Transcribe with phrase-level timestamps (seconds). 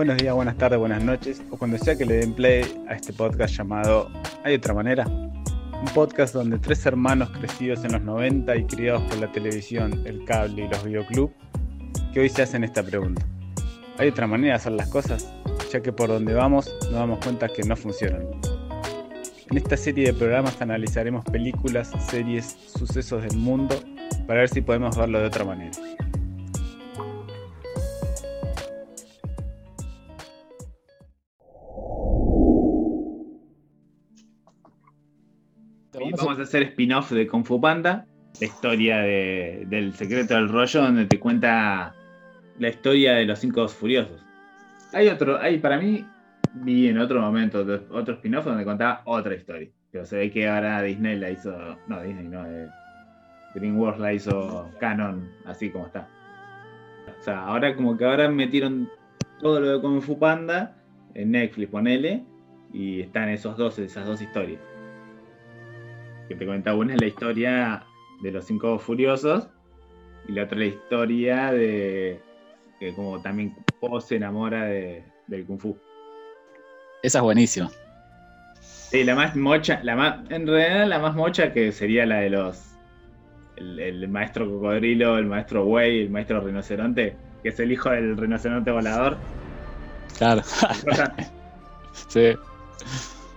[0.00, 3.12] Buenos días, buenas tardes, buenas noches, o cuando sea que le den play a este
[3.12, 4.10] podcast llamado
[4.44, 5.04] ¿Hay otra manera?
[5.06, 10.24] Un podcast donde tres hermanos crecidos en los 90 y criados por la televisión, el
[10.24, 11.34] cable y los videoclubs,
[12.14, 13.20] que hoy se hacen esta pregunta.
[13.98, 15.30] ¿Hay otra manera de hacer las cosas?
[15.70, 18.22] Ya que por donde vamos nos damos cuenta que no funcionan.
[19.50, 23.78] En esta serie de programas analizaremos películas, series, sucesos del mundo
[24.26, 25.72] para ver si podemos verlo de otra manera.
[36.50, 38.04] Hacer spin-off de Kung Fu Panda,
[38.40, 41.94] la historia del secreto del rollo, donde te cuenta
[42.58, 44.20] la historia de los cinco furiosos.
[44.92, 46.04] Hay otro, hay para mí,
[46.54, 49.68] vi en otro momento otro spin-off donde contaba otra historia.
[49.92, 52.68] Pero se ve que ahora Disney la hizo, no Disney, no, eh,
[53.54, 56.08] DreamWorks la hizo canon, así como está.
[57.20, 58.88] O sea, ahora como que ahora metieron
[59.40, 60.74] todo lo de Kung Fu Panda
[61.14, 62.24] en Netflix, ponele,
[62.72, 64.60] y están esos dos, esas dos historias
[66.30, 66.76] que te comentaba.
[66.76, 67.82] Una es la historia
[68.22, 69.48] de los cinco furiosos
[70.28, 72.20] y la otra la historia de
[72.78, 75.76] que como también Po se enamora del kung fu.
[77.02, 77.68] Esa es buenísima.
[78.60, 82.30] Sí, la más mocha, la más, en realidad la más mocha que sería la de
[82.30, 82.76] los
[83.56, 88.70] el, maestro cocodrilo, el maestro Wei, el maestro rinoceronte, que es el hijo del rinoceronte
[88.70, 89.16] volador.
[90.16, 90.42] Claro.
[92.08, 92.36] sí.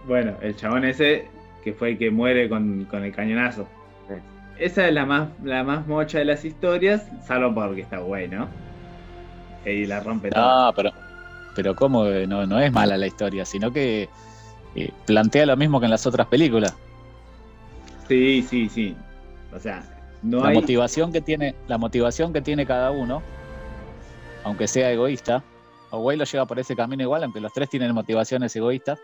[0.07, 1.27] Bueno, el chabón ese
[1.63, 3.67] que fue el que muere con, el cañonazo.
[4.59, 8.47] Esa es la más, la más mocha de las historias, salvo porque está güey, ¿no?
[9.65, 10.65] Y la rompe todo.
[10.67, 10.91] No, pero,
[11.55, 12.05] pero ¿cómo?
[12.05, 14.09] No, no es mala la historia, sino que
[14.75, 16.75] eh, plantea lo mismo que en las otras películas.
[18.07, 18.95] Sí, sí, sí.
[19.55, 19.83] O sea,
[20.21, 23.23] no la motivación que tiene, la motivación que tiene cada uno,
[24.43, 25.43] aunque sea egoísta,
[25.91, 28.99] Güey lo lleva por ese camino igual, aunque los tres tienen motivaciones egoístas,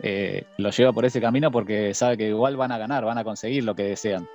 [0.00, 3.24] eh, lo lleva por ese camino porque sabe que igual van a ganar, van a
[3.24, 4.28] conseguir lo que desean.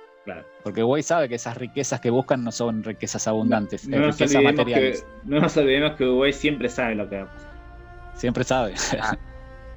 [0.62, 5.06] Porque Way sabe que esas riquezas que buscan no son riquezas abundantes, no, riquezas materiales.
[5.24, 7.52] no nos olvidemos que Way siempre sabe lo que va a pasar.
[8.14, 8.74] Siempre sabe.
[9.00, 9.16] Ah,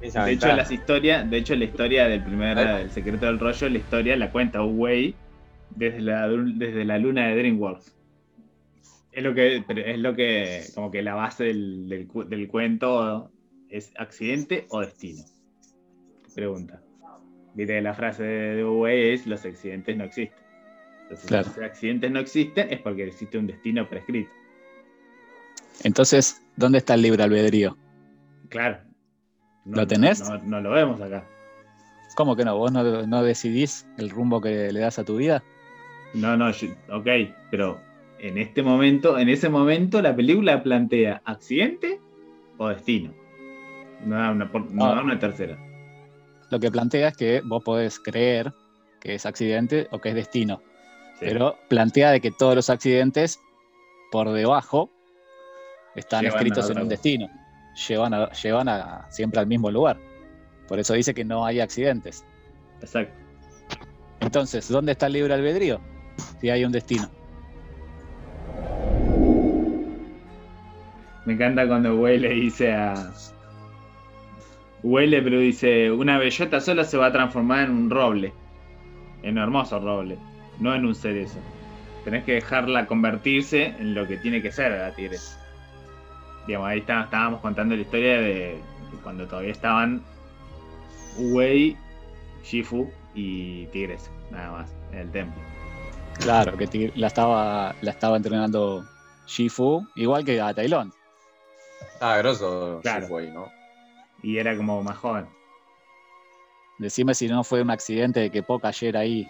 [0.00, 3.78] de hecho, las historias, de hecho, la historia del primer El secreto del rollo, la
[3.78, 5.14] historia la cuenta Way
[5.76, 7.94] desde la, desde la luna de DreamWorks.
[9.12, 13.30] Es lo que, es lo que, como que la base del, del cuento
[13.68, 15.24] es accidente o destino
[16.38, 16.80] pregunta.
[17.54, 20.38] Viste la frase de Uwe es los accidentes no existen.
[21.02, 24.30] Entonces, si los accidentes no existen es porque existe un destino prescrito.
[25.82, 27.76] Entonces, ¿dónde está el libre albedrío?
[28.50, 28.78] Claro.
[29.64, 30.22] ¿Lo tenés?
[30.44, 31.24] No, lo vemos acá.
[32.14, 32.56] ¿Cómo que no?
[32.56, 35.42] ¿Vos no, decidís el rumbo que le das a tu vida?
[36.14, 37.08] No, no, ok,
[37.50, 37.80] pero
[38.20, 42.00] en este momento, en ese momento la película plantea accidente
[42.58, 43.12] o destino.
[44.04, 45.58] No da una, no da una tercera
[46.50, 48.52] lo que plantea es que vos podés creer
[49.00, 50.62] que es accidente o que es destino.
[51.20, 53.40] Pero plantea de que todos los accidentes
[54.10, 54.90] por debajo
[55.96, 57.28] están escritos en un destino.
[57.88, 59.98] Llevan, a, llevan a, siempre al mismo lugar.
[60.66, 62.24] Por eso dice que no hay accidentes.
[62.80, 63.14] Exacto.
[64.20, 65.80] Entonces, ¿dónde está el libre albedrío?
[66.40, 67.08] Si hay un destino.
[71.24, 73.12] Me encanta cuando Güey le dice a,
[74.88, 78.32] Huele, pero dice, una bellota sola se va a transformar en un roble.
[79.22, 80.16] En un hermoso roble,
[80.60, 81.38] no en un cerezo.
[82.04, 85.38] Tenés que dejarla convertirse en lo que tiene que ser la tigres.
[86.46, 88.58] Digamos, ahí estábamos contando la historia de
[89.02, 90.02] cuando todavía estaban
[91.18, 91.76] Wei,
[92.42, 95.42] Shifu y Tigres, nada más, en el templo.
[96.20, 98.86] Claro, que la estaba, la estaba entrenando
[99.26, 100.94] Shifu, igual que a Tailón.
[102.00, 103.06] Ah, grosso claro.
[103.34, 103.57] ¿no?
[104.22, 105.26] Y era como más joven.
[106.78, 109.28] Decime si no fue un accidente de que Po cayera ahí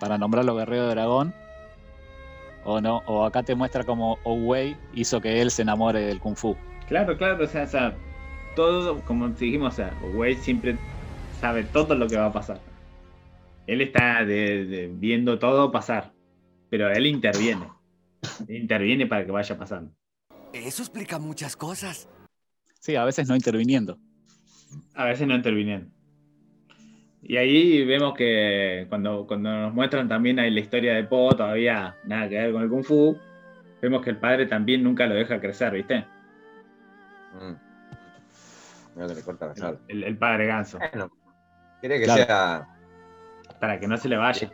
[0.00, 1.34] para nombrarlo guerrero de dragón.
[2.64, 6.36] O no, o acá te muestra como Owei hizo que él se enamore del kung
[6.36, 6.56] fu.
[6.88, 7.96] Claro, claro, o sea,
[8.56, 10.76] todo, como dijimos, o sea, Owei siempre
[11.40, 12.60] sabe todo lo que va a pasar.
[13.66, 16.12] Él está viendo todo pasar,
[16.70, 17.68] pero él interviene.
[18.48, 19.92] interviene para que vaya pasando.
[20.52, 22.08] Eso explica muchas cosas.
[22.80, 23.98] Sí, a veces no interviniendo.
[24.94, 25.90] A veces no intervinieron.
[27.28, 31.96] Y ahí vemos que cuando, cuando nos muestran también ahí la historia de Po, todavía
[32.04, 33.18] nada que ver con el Kung Fu,
[33.82, 36.04] vemos que el padre también nunca lo deja crecer, ¿viste?
[37.34, 37.54] Mm.
[39.88, 40.78] el, padre ganso.
[41.80, 42.68] quiere que sea.
[43.60, 44.50] Para que no se le vaya.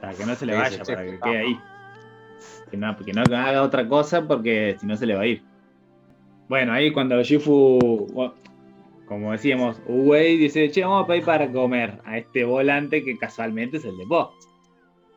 [0.00, 1.60] para que no se le vaya, para que quede ahí.
[2.70, 5.42] Que no, que no haga otra cosa porque si no se le va a ir.
[6.48, 8.32] Bueno, ahí cuando Shifu,
[9.06, 13.76] como decíamos, Uwei dice, che, vamos a ir para comer a este volante que casualmente
[13.78, 14.34] es el de Po.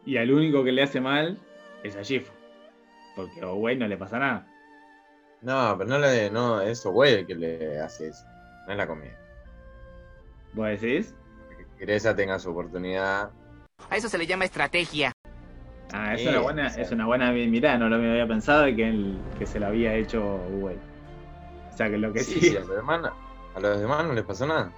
[0.05, 1.37] Y al único que le hace mal
[1.83, 2.31] es a Shifu.
[3.15, 4.47] Porque a Uwei no le pasa nada.
[5.41, 8.25] No, pero no le, no, es Uwei el que le hace eso.
[8.65, 9.17] No es la comida.
[10.53, 11.15] ¿Vos decís?
[11.77, 13.31] Que Gresa tenga su oportunidad.
[13.89, 15.11] A eso se le llama estrategia.
[15.91, 16.83] Ah, es Sí, una buena, sea.
[16.83, 19.93] es una buena mirada, no lo había pensado de que, él, que se lo había
[19.95, 20.77] hecho Uwei.
[21.73, 22.57] O sea que lo que Sí, sí, sí,
[23.55, 24.71] a los demás, no- les pasó nada.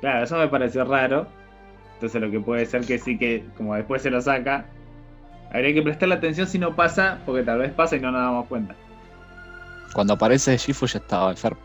[0.00, 1.26] claro, eso me pareció raro.
[1.94, 4.66] Entonces lo que puede ser que sí que, como después se lo saca,
[5.52, 8.46] habría que prestarle atención si no pasa, porque tal vez pasa y no nos damos
[8.46, 8.74] cuenta.
[9.92, 11.58] Cuando aparece Shifu ya estaba enfermo.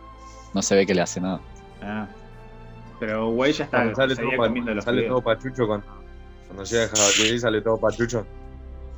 [0.55, 1.39] No se ve que le hace nada.
[1.81, 2.07] Ah.
[2.99, 5.85] Pero Uwei ya está, Cuando sale, todo, comiendo pa, los sale todo pachucho cuando,
[6.47, 8.25] cuando llega Jabalí, sale todo pachucho.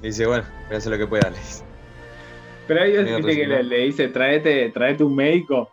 [0.02, 1.30] Y dice, bueno, voy a hacer lo que pueda.
[1.30, 1.64] le dice.
[2.68, 5.70] Pero ahí viste que le, le dice, traete, traete un médico,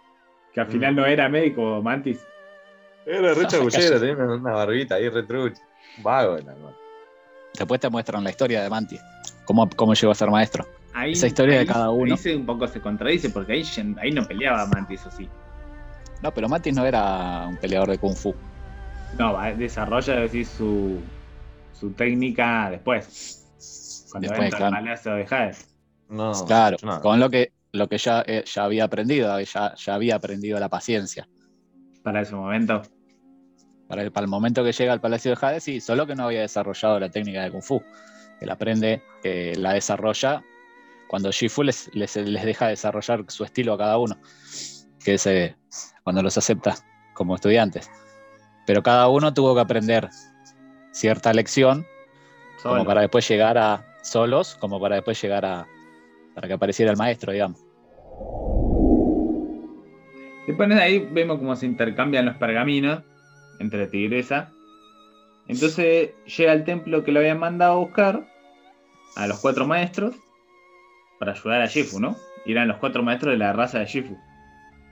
[0.53, 0.97] que al final Mm.
[0.97, 2.25] no era médico, Mantis.
[3.07, 5.61] Era re chabullero, tenía una, una barbita ahí re trucha.
[5.99, 6.71] Un Vago, la verdad.
[7.59, 9.01] Después te muestran la historia de Mantis.
[9.45, 10.67] Cómo, cómo llegó a ser maestro.
[10.95, 12.13] Ahí, Esa historia de ahí- cada uno.
[12.15, 13.65] Ahí se un poco se contradice, porque ahí,
[14.01, 15.29] ahí no peleaba Mantis, o sí.
[16.23, 18.35] No, pero Mantis no era un peleador de Kung Fu.
[19.19, 21.01] No, desarrolla decir, su,
[21.73, 23.39] su técnica después.
[24.11, 24.77] Cuando Después, entra claro.
[24.77, 25.57] al palacio de Jade.
[26.09, 27.01] No, claro, no.
[27.01, 30.69] con lo que, lo que ya, eh, ya había aprendido, ya, ya había aprendido la
[30.69, 31.29] paciencia.
[32.03, 32.83] Para ese momento.
[33.89, 36.25] Para el, para el momento que llega al Palacio de Jade, sí, solo que no
[36.25, 37.83] había desarrollado la técnica de Kung Fu.
[38.41, 40.43] Él aprende, eh, la desarrolla
[41.09, 44.17] cuando Shifu les, les, les deja desarrollar su estilo a cada uno,
[45.05, 45.57] que es eh,
[46.03, 46.75] cuando los acepta
[47.15, 47.91] como estudiantes.
[48.67, 50.09] Pero cada uno tuvo que aprender
[50.93, 51.87] cierta lección
[52.63, 55.67] como para después llegar a solos, como para después llegar a
[56.35, 57.61] para que apareciera el maestro, digamos.
[60.47, 63.03] Después de ahí vemos cómo se intercambian los pergaminos
[63.61, 64.51] entre Tigresa.
[65.47, 68.27] Entonces llega al templo que lo habían mandado a buscar
[69.17, 70.15] a los cuatro maestros
[71.19, 72.17] para ayudar a Shifu, ¿no?
[72.45, 74.17] Y eran los cuatro maestros de la raza de Shifu.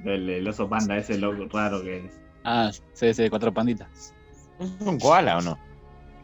[0.05, 2.21] Del, del oso panda, ese loco raro que es.
[2.45, 4.15] Ah, sí, sí, cuatro panditas.
[4.59, 5.59] ¿Es un koala o no?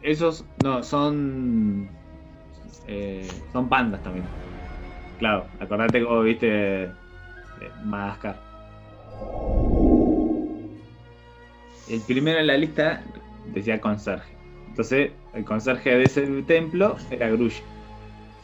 [0.01, 1.89] Esos no, son.
[2.87, 4.25] eh, son pandas también.
[5.19, 6.91] Claro, acordate cómo viste eh,
[7.83, 8.35] Madagascar.
[11.89, 13.01] El primero en la lista
[13.47, 14.35] decía conserje.
[14.67, 17.59] Entonces, el conserje de ese templo era Grush.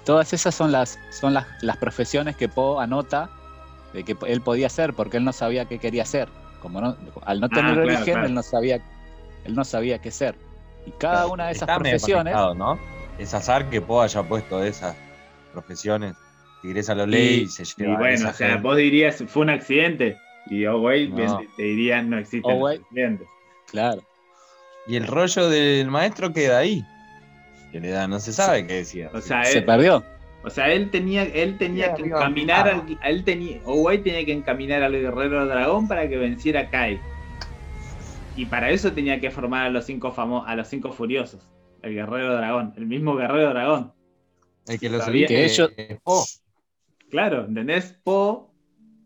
[0.05, 3.29] Todas esas son las, son las, las profesiones que Poe anota
[3.93, 6.27] de que él podía hacer, porque él no sabía qué quería hacer.
[6.61, 6.95] Como no,
[7.25, 8.25] al no Ah, tener claro, origen, claro.
[8.27, 8.81] él no sabía,
[9.43, 10.35] él no sabía qué ser.
[10.85, 12.79] Y cada una de esas profesiones, ¿no?
[13.17, 14.95] Es azar que Po haya puesto esas
[15.51, 16.15] profesiones.
[16.63, 18.63] Tigresa lo lee y, se Y lleva a bueno, esa o sea, gente.
[18.63, 20.17] vos dirías, fue un accidente.
[20.49, 21.41] Y güey, No.
[21.55, 22.77] te diría, no existen Oh, güey.
[22.77, 23.27] los accidentes.
[23.69, 24.01] claro.
[24.87, 26.83] Y el rollo del maestro queda ahí.
[27.71, 29.09] Que le da, no se sabe qué decía.
[29.13, 30.03] O sea, Se él, perdió.
[30.43, 34.83] O sea, él tenía, él tenía que encaminar al, él tenía, Owei tenía que encaminar
[34.83, 36.99] al guerrero dragón para que venciera a Kai.
[38.35, 41.47] Y para eso tenía que formar a los cinco famo a los cinco furiosos.
[41.81, 43.93] El guerrero dragón, el mismo guerrero dragón.
[44.67, 45.71] el que lo sabía que ellos-
[46.03, 46.23] Po.
[47.13, 47.95] Claro, ¿entendés?
[48.03, 48.51] Po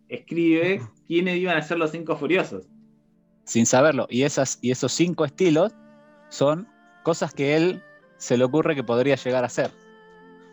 [0.07, 2.65] escribe quiénes iban a ser los cinco furiosos.
[3.43, 4.07] sin saberlo.
[4.09, 5.73] Y, esas, y esos cinco estilos
[6.29, 6.69] son
[7.03, 7.83] cosas que él
[8.15, 9.71] se le ocurre que podría llegar a ser.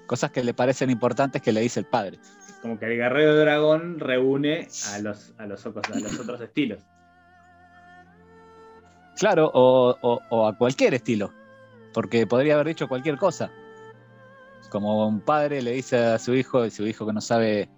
[0.08, 2.18] Cosas que le parecen importantes que le dice el padre.
[2.60, 5.70] Como que el guerrero dragón reúne a los, a los, a
[6.00, 6.80] los otros estilos.
[9.16, 11.32] Claro, o, o- o a cualquier estilo.
[11.92, 13.48] Porque podría haber dicho cualquier cosa.
[14.70, 17.68] Como un padre le dice a su hijo, y su hijo que no sabe,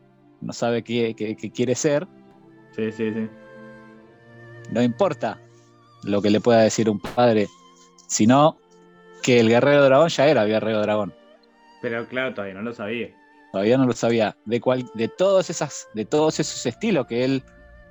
[0.41, 2.07] no sabe qué, qué- qué quiere ser,
[2.75, 3.29] Sí, sí, sí.
[4.71, 5.39] no importa
[6.05, 7.49] lo que le pueda decir un padre,
[8.07, 8.59] sino
[9.23, 11.15] que el guerrero dragón ya era guerrero dragón.
[11.83, 13.09] Pero claro, todavía no lo sabía.
[13.53, 14.37] Todavía no lo sabía.
[14.45, 17.43] De, cual, de, todos esas, de todos esos estilos que él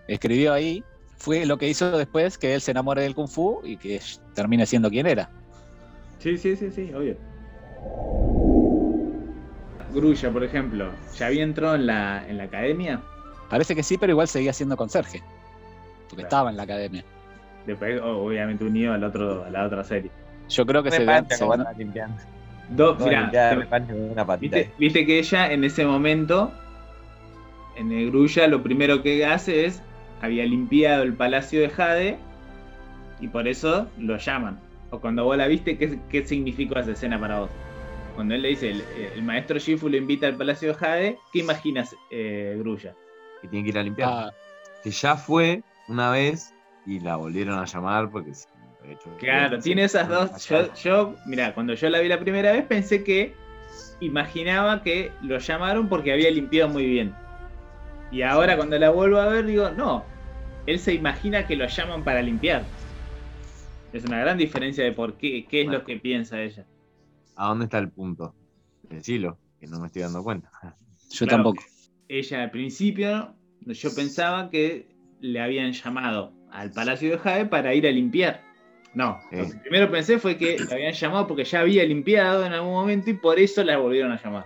[0.08, 0.84] escribió ahí,
[1.18, 4.00] fue lo que hizo después que él se enamore del Kung Fu y que
[4.34, 5.30] termine siendo quien era.
[6.20, 7.18] Sí, sí, sí, sí, obvio.
[9.96, 13.02] Grulla, por ejemplo, ¿ya había entrado en la, en la academia?
[13.50, 15.22] Parece que sí, pero igual seguía siendo conserje.
[16.10, 16.28] Porque Claro.
[16.28, 17.04] estaba en la academia.
[17.66, 20.12] Después, obviamente, unido al otro, a la otra serie.
[20.50, 22.18] Yo creo que se, Repancha se anda limpiando.
[22.70, 24.36] Do, mirá, limpiar una
[24.78, 26.52] viste que ella en ese momento,
[27.76, 29.82] en el Grulla, lo primero que hace es,
[30.22, 32.18] había limpiado el palacio de Jade
[33.20, 34.60] y por eso lo llaman.
[34.92, 37.50] O cuando vos la viste, ¿qué, qué significó esa escena para vos?
[38.16, 38.84] Cuando él le dice, el,
[39.16, 42.96] el maestro Shifu lo invita al palacio de Jade, ¿qué imaginas, eh, Grulla?
[43.42, 44.10] Que tiene que ir a limpiar.
[44.10, 44.32] Ah,
[44.84, 46.54] que ya fue una vez
[46.86, 48.48] y la volvieron a llamar porque sí,
[48.84, 50.48] de hecho, Claro, tiene esas dos.
[50.48, 53.34] Yo, yo, mira, cuando yo la vi la primera vez pensé que
[54.00, 57.14] imaginaba que lo llamaron porque había limpiado muy bien.
[58.12, 60.04] Y ahora cuando la vuelvo a ver digo, no,
[60.68, 62.64] él se imagina que lo llaman para limpiar.
[63.92, 65.80] Es una gran diferencia de por qué, qué es Bueno.
[65.80, 66.66] lo que piensa ella.
[67.36, 68.34] ¿A dónde está el punto?
[68.90, 70.50] Decilo, que no me estoy dando cuenta.
[71.12, 71.64] Yo Claro, tampoco.
[72.08, 74.88] Ella al principio, yo pensaba que
[75.22, 78.42] le habían llamado al Palacio de Jade para ir a limpiar.
[78.94, 79.36] No, Sí.
[79.38, 82.72] lo que primero pensé fue que le habían llamado porque ya había limpiado en algún
[82.74, 84.46] momento y por eso la volvieron a llamar.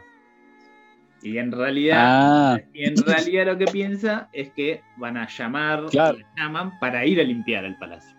[1.22, 5.86] Y en realidad, Ah, y en realidad lo que piensa es que van a llamar,
[5.91, 6.17] Claro.
[6.17, 8.15] la llaman para ir a limpiar el palacio.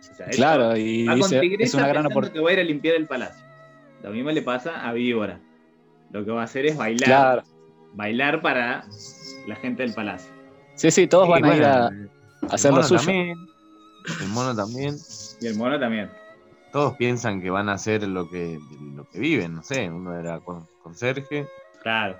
[0.00, 2.32] O sea, ella claro, y dice, es una gran oportunidad.
[2.34, 3.46] que va a ir a limpiar el palacio.
[4.02, 5.40] Lo mismo le pasa a Víbora.
[6.10, 7.06] Lo que va a hacer es bailar.
[7.06, 7.42] Claro.
[7.94, 8.84] Bailar para
[9.46, 10.32] la gente del palacio.
[10.74, 12.10] Sí, sí, todos van a ir bueno,
[12.48, 13.00] a, hacer lo suyo.
[13.00, 13.36] también,
[14.22, 14.96] el mono también.
[15.40, 16.08] Y el mono también.
[16.72, 18.58] Todos piensan que van a hacer lo que,
[18.94, 19.90] lo que viven, no sé.
[19.90, 21.46] Uno era con, conserje.
[21.82, 22.16] Claro.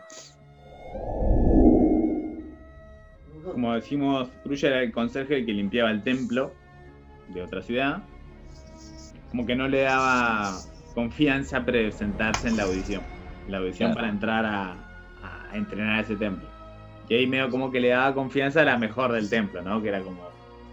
[3.44, 6.52] Como decimos, Pruya era el conserje que limpiaba el templo
[7.28, 8.02] de otra ciudad.
[9.30, 10.60] Como que no le daba
[11.00, 13.02] confianza presentarse en la audición.
[13.48, 14.00] La audición Claro.
[14.00, 14.72] para entrar a,
[15.50, 16.46] a entrenar a ese templo.
[17.08, 19.82] Y ahí medio como que le daba confianza a la mejor del templo, ¿no?
[19.82, 20.20] Que era como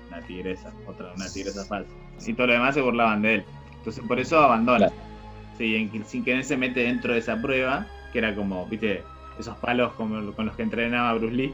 [0.07, 1.91] una tigresa, otra, una tigresa falsa.
[2.25, 3.43] Y todo lo demás se burlaban de él.
[3.77, 4.87] Entonces por eso abandona.
[4.87, 4.93] Claro.
[5.57, 9.03] Sí, en- sin querer se mete dentro de esa prueba, que era como, viste,
[9.39, 11.53] esos palos como, con los que entrenaba Bruce Lee.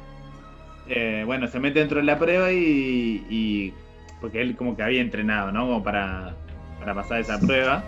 [0.90, 3.74] Eh, bueno, se mete dentro de la prueba y, y-
[4.20, 5.62] porque él como que había entrenado, ¿no?
[5.62, 6.34] Como para,
[6.80, 7.84] para pasar esa prueba.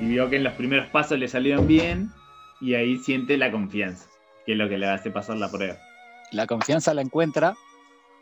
[0.00, 2.10] Y vio que en los primeros pasos le salieron bien
[2.60, 4.06] y ahí siente la confianza,
[4.46, 5.76] que es lo que le hace pasar la prueba.
[6.32, 7.54] La confianza la encuentra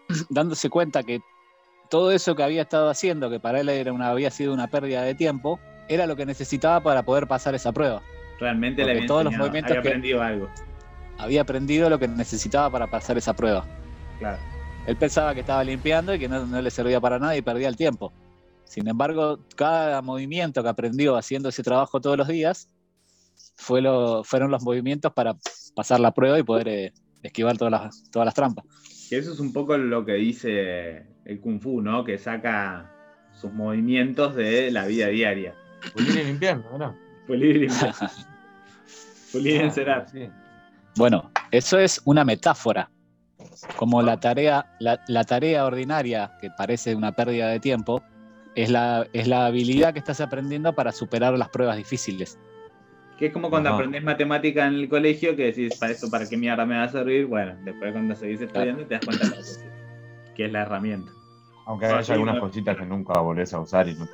[0.29, 1.21] dándose cuenta que
[1.91, 5.03] todo eso que había estado haciendo, que para él era una, había sido una pérdida
[5.03, 5.59] de tiempo,
[5.89, 8.03] era lo que necesitaba para poder pasar esa prueba.
[8.41, 10.49] Realmente le había, todos los enseñado, movimientos había que- aprendido algo.
[11.19, 13.65] Había aprendido lo que necesitaba para pasar esa prueba.
[14.19, 14.39] Claro.
[14.87, 17.69] Él pensaba que estaba limpiando y que no, no le servía para nada y perdía
[17.69, 18.13] el tiempo.
[18.69, 22.69] Sin embargo, cada movimiento que aprendió haciendo ese trabajo todos los días
[23.57, 25.37] fue lo, fueron los movimientos para
[25.75, 28.67] pasar la prueba y poder eh, esquivar todas las, todas las trampas.
[29.09, 32.05] Que eso es un poco lo que dice el Kung Fu, ¿no?
[32.05, 32.93] Que saca
[33.33, 35.55] sus movimientos de la vida diaria.
[35.95, 36.95] Pulir y limpiando, ¿verdad?
[37.27, 37.95] Pulir y limpiar.
[39.33, 40.05] Pulir y encerar.
[40.07, 40.29] Ah, Sí.
[40.97, 42.91] Bueno, eso es una metáfora.
[43.77, 48.03] Como la tarea, la, la tarea ordinaria, que parece una pérdida de tiempo,
[48.55, 52.39] es la, es la habilidad que estás aprendiendo para superar las pruebas difíciles.
[53.19, 53.77] Que es como cuando Ajá.
[53.79, 56.89] aprendés matemática en el colegio, que decís, para esto, ¿para qué mierda me va a
[56.89, 57.27] servir?
[57.27, 59.65] Bueno, después cuando seguís estudiando te das cuenta de que es,
[60.37, 61.11] que es la herramienta.
[61.67, 62.41] Aunque Ah, hay sí, algunas no.
[62.43, 64.13] cositas que nunca volvés a usar y no te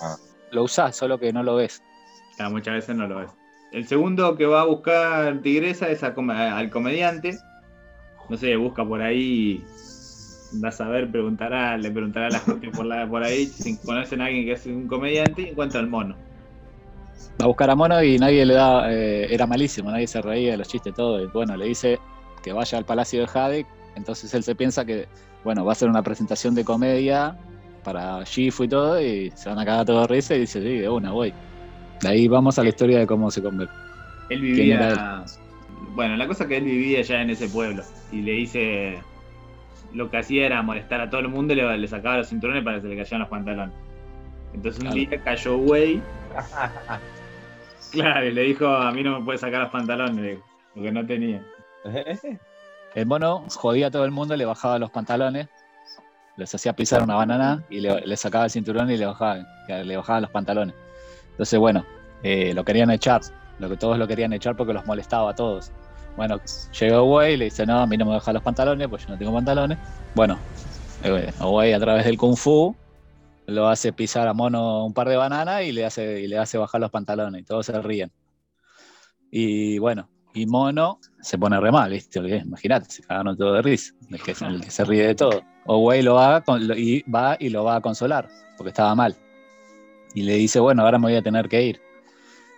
[0.00, 0.16] nada.
[0.50, 1.82] Lo usás, solo que no lo ves.
[2.38, 3.30] Ya, muchas veces no lo ves.
[3.72, 6.14] El segundo que va a buscar Tigresa es a
[6.58, 7.38] al comediante.
[8.28, 9.64] No sé, busca por ahí.
[10.54, 14.20] Vas a ver, preguntará, le preguntará a la gente por, la, por ahí si conocen
[14.20, 16.14] a alguien que es un comediante y encuentra al mono.
[17.40, 20.52] Va a buscar a Mono y nadie le da, eh, era malísimo, nadie se reía
[20.52, 21.22] de los chistes, todo.
[21.22, 21.98] Y bueno, le dice
[22.42, 23.66] que vaya al Palacio de Jade,
[23.96, 25.06] entonces él se piensa que,
[25.42, 27.36] bueno, va a ser una presentación de comedia
[27.84, 30.78] para Shifu y todo, y se van a cagar todo de risa y dice, sí,
[30.78, 31.32] de una, voy.
[32.02, 33.74] De ahí vamos a la historia de cómo se convierte.
[34.28, 35.24] Él ¿Quién vivía.
[35.94, 37.82] Bueno, la cosa es que él vivía ya en ese pueblo.
[38.10, 38.98] Y le dice.
[39.94, 42.64] Lo que hacía era molestar a todo el mundo y le, le sacaba los cinturones
[42.64, 43.74] para que se le cayeran los pantalones.
[44.54, 44.96] Entonces un Claro.
[45.10, 46.02] día cayó Way.
[47.92, 50.42] Claro, y le dijo: A mí no me puede sacar los pantalones, dijo,
[50.74, 51.44] porque no tenía.
[52.94, 55.48] El mono jodía a todo el mundo, le bajaba los pantalones,
[56.36, 59.96] les hacía pisar una banana y le, le sacaba el cinturón y le bajaba, le
[59.96, 60.74] bajaba los pantalones.
[61.30, 61.86] Entonces, bueno,
[62.22, 63.22] eh, lo querían echar,
[63.58, 65.72] lo que todos lo querían echar porque los molestaba a todos.
[66.16, 66.40] Bueno,
[66.78, 69.12] llegó Wei y le dice, no, a mí no me baja los pantalones, pues yo
[69.12, 69.78] no tengo pantalones.
[70.14, 70.38] Bueno,
[71.04, 72.74] eh, Wei a través del Kung Fu
[73.46, 76.58] lo hace pisar a Mono un par de bananas y le hace, y le hace
[76.58, 78.12] bajar los pantalones y todos se ríen.
[79.30, 82.20] Y bueno, y Mono se pone re mal, ¿viste?
[82.20, 85.42] Imagínate, se cagaron todo de risa, el que, el que se ríe de todo.
[85.66, 86.42] O Wei lo va,
[86.76, 89.16] y va y lo va a consolar, porque estaba mal.
[90.14, 91.80] Y le dice, bueno, ahora me voy a tener que ir.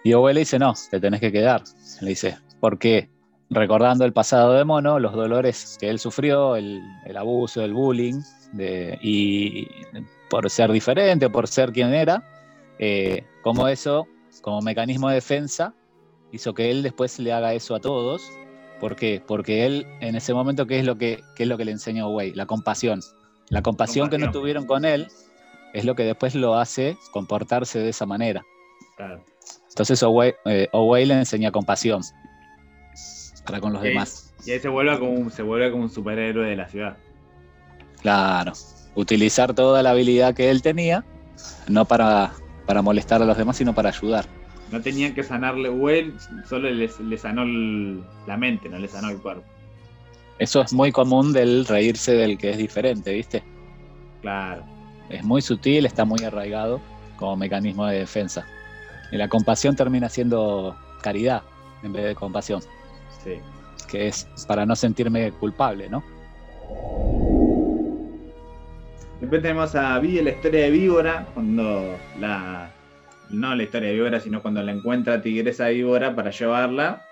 [0.02, 1.62] Y Owe le dice, no, te tenés que quedar.
[2.00, 3.08] Le dice, ¿por qué?
[3.50, 8.20] Recordando el pasado de Mono, los dolores que él sufrió, el, el abuso, el bullying,
[8.52, 9.68] de- y
[10.30, 12.22] por ser diferente, por ser quien era,
[12.78, 14.06] eh, como eso,
[14.40, 15.74] como mecanismo de defensa,
[16.32, 18.22] hizo que él después le haga eso a todos
[18.80, 19.22] ¿Por qué?
[19.26, 22.10] Porque él en ese momento, ¿qué es lo que, qué es lo que le enseñó
[22.10, 22.32] Way?
[22.32, 23.00] La compasión.
[23.48, 25.08] La compasión que no tuvieron con él
[25.72, 28.42] es lo que después lo hace comportarse de esa manera.
[28.96, 29.24] Claro.
[29.68, 30.68] Entonces Owei, eh,
[31.06, 32.02] le enseña compasión
[33.44, 33.88] para con los Sí.
[33.88, 34.34] demás.
[34.46, 36.96] Y ahí se vuelve como un, se vuelve como un superhéroe de la ciudad.
[38.02, 38.52] Claro.
[38.94, 41.04] Utilizar toda la habilidad que él tenía,
[41.68, 42.32] no para,
[42.66, 44.26] para molestar a los demás, sino para ayudar.
[44.70, 46.14] No tenían que sanarle, Well
[46.48, 49.44] solo le, le sanó el- la mente, no le sanó el cuerpo.
[50.38, 53.44] Eso es muy común del reírse del que es diferente, ¿viste?
[54.20, 54.64] Claro.
[55.08, 56.80] Es muy sutil, está muy arraigado
[57.16, 58.44] como mecanismo de defensa.
[59.12, 61.42] Y la compasión termina siendo caridad
[61.82, 62.62] en vez de compasión,
[63.24, 63.40] Sí.
[63.88, 66.04] que es para no sentirme culpable, ¿no?
[69.20, 72.70] Después tenemos a Vi la historia de Víbora, cuando la.
[73.30, 77.02] No la historia de Víbora, sino cuando la encuentra Tigresa Víbora para llevarla.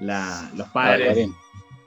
[0.00, 1.28] La, los padres.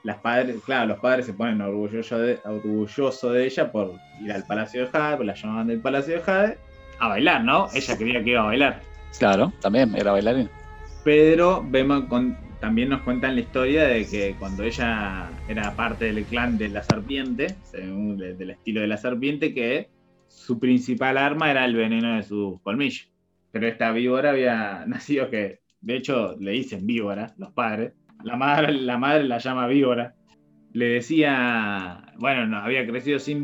[0.03, 4.43] Las padres, claro, los padres se ponen orgullosos de, orgulloso de ella por ir al
[4.45, 6.57] Palacio de Jade, por la llamaban del Palacio de Jade,
[6.99, 7.67] a bailar, ¿no?
[7.73, 8.81] Ella quería que iba a bailar.
[9.19, 10.49] Claro, también era bailarín.
[11.03, 16.23] Pero vemos con, también nos cuentan la historia de que cuando ella era parte del
[16.25, 19.89] clan de la serpiente, según de- del estilo de la serpiente, que
[20.27, 23.09] su principal arma era el veneno de sus colmillos.
[23.51, 27.93] Pero esta víbora había nacido que, de hecho, le dicen víbora, los padres.
[28.23, 30.13] La madre, la madre la llama víbora.
[30.73, 33.41] Le decía, bueno, no, había crecido sin,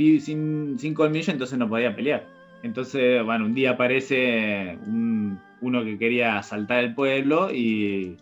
[0.94, 2.26] colmillo, entonces no podía pelear.
[2.64, 8.16] Entonces, bueno, un día aparece un- uno que quería asaltar el pueblo y.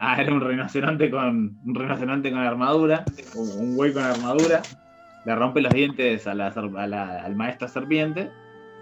[0.00, 1.58] Ah, era un rinoceronte con.
[1.64, 4.62] un rinoceronte con armadura, un güey con armadura.
[5.24, 8.30] Le rompe los dientes a la al maestro serpiente.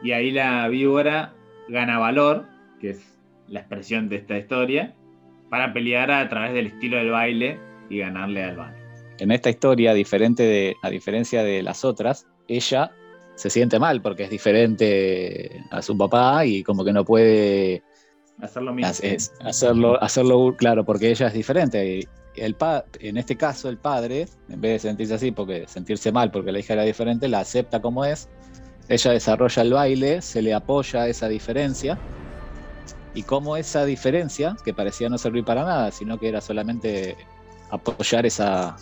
[0.02, 1.32] Y ahí la víbora
[1.68, 2.44] gana valor,
[2.80, 3.18] que es
[3.48, 4.94] la expresión de esta historia,
[5.50, 8.76] para pelear a través del estilo del baile y ganarle al baile.
[9.18, 12.92] En esta historia, diferente a diferencia de las otras, ella
[13.34, 17.82] se siente mal porque es diferente a su papá y como que no puede
[18.40, 18.90] Hacer lo mismo.
[19.40, 22.00] Hacerlo, hacerlo claro, porque ella es diferente.
[22.00, 26.12] Y el pa- en este caso, el padre, en vez de sentirse así, porque sentirse
[26.12, 28.28] mal porque la hija era diferente, la acepta como es.
[28.88, 31.98] Ella desarrolla el baile, se le apoya esa diferencia.
[33.14, 37.16] Y como esa diferencia, que parecía no servir para nada, sino que era solamente
[37.70, 38.76] apoyar esa,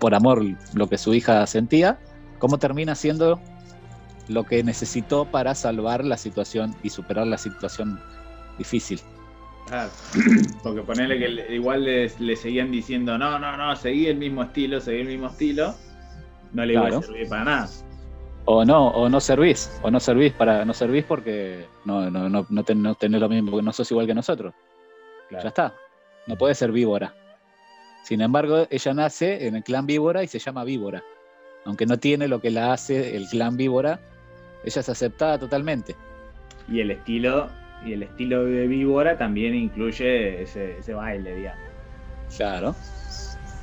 [0.00, 0.42] por amor,
[0.74, 1.98] lo que su hija sentía,
[2.40, 3.40] cómo termina siendo
[4.26, 8.00] lo que necesitó para salvar la situación y superar la situación
[8.58, 9.00] difícil.
[9.66, 9.90] Claro.
[10.62, 14.80] Porque ponerle que igual le, le seguían diciendo, no, no, no, seguí el mismo estilo,
[14.80, 15.74] seguí el mismo estilo,
[16.52, 17.68] no le iba a servir para nada.
[18.46, 22.46] O no, o no servís, o no servís para, no servís porque no, no, no,
[22.48, 24.52] no, ten- no tenés lo mismo, porque no sos igual que nosotros.
[25.30, 25.74] Ya está.
[26.26, 27.14] No puede ser víbora.
[28.04, 31.02] Sin embargo, ella nace en el clan víbora y se llama víbora.
[31.64, 33.98] Aunque no tiene lo que la hace el clan víbora,
[34.62, 35.96] ella es aceptada totalmente.
[36.68, 37.48] Y el estilo,
[37.84, 41.60] y el estilo de víbora también incluye ese, ese baile, digamos.
[42.36, 42.74] Claro.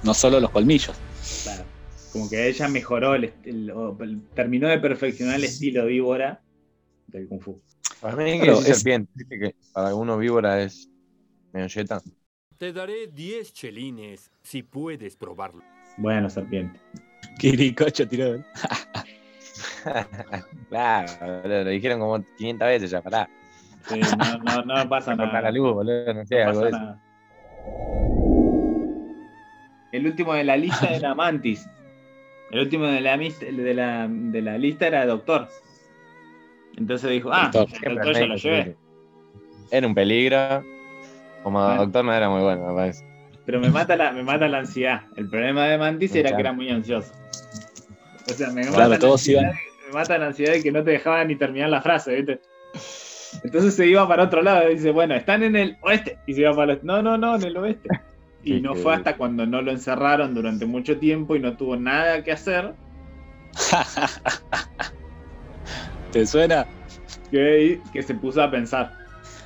[0.03, 0.95] No solo los colmillos.
[1.43, 1.63] Claro.
[2.11, 6.41] Como que ella mejoró, el, el- terminó de perfeccionar el estilo víbora
[7.07, 7.61] del Kung Fu.
[8.01, 10.89] Para mí que Claro, es es- serpiente, viste que para algunos víbora es
[11.53, 12.01] medio yeta.
[12.57, 15.63] Te daré 10 chelines si puedes probarlo.
[15.97, 16.79] Bueno, serpiente.
[17.39, 18.43] Quiricocho tiró.
[20.69, 21.11] claro,
[21.43, 23.29] boludo, lo dijeron como 500 veces ya, pará.
[23.87, 25.41] Sí, no, no, no pasa nada.
[25.41, 26.99] la luz, boludo, no sé, No algo pasa nada.
[29.91, 31.67] El último de la lista era Mantis.
[32.51, 35.47] El último de la, de la, de la lista era Doctor.
[36.77, 37.77] Entonces dijo, ah, Doctor.
[37.83, 38.75] el Doctor ya lo llevé.
[39.71, 40.63] Era un peligro.
[41.43, 41.83] Como Bueno.
[41.85, 43.03] doctor no era muy bueno, me parece.
[43.45, 45.01] Pero me mata, la, me mata la ansiedad.
[45.15, 47.11] El problema de Mantis era que era muy ansioso.
[48.27, 50.83] O sea, me Claro, mata, la ansiedad, iban- me mata la ansiedad de que no
[50.83, 52.41] te dejaban ni terminar la frase, ¿viste?
[53.43, 56.17] Entonces se iba para otro lado y dice, bueno, están en el oeste.
[56.27, 56.85] Y se iba para el oeste.
[56.87, 57.89] No, no, no, en el oeste.
[58.43, 61.75] Y Sí, no fue hasta cuando no lo encerraron durante mucho tiempo y no tuvo
[61.75, 62.73] nada que hacer
[66.11, 66.65] ¿Te suena?
[67.29, 68.93] que, que se puso a pensar.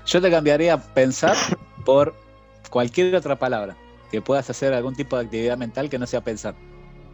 [0.06, 1.36] Yo te cambiaría pensar
[1.84, 2.16] por
[2.70, 3.76] cualquier otra palabra.
[4.12, 6.56] Que puedas hacer algún tipo de actividad mental que no sea pensar.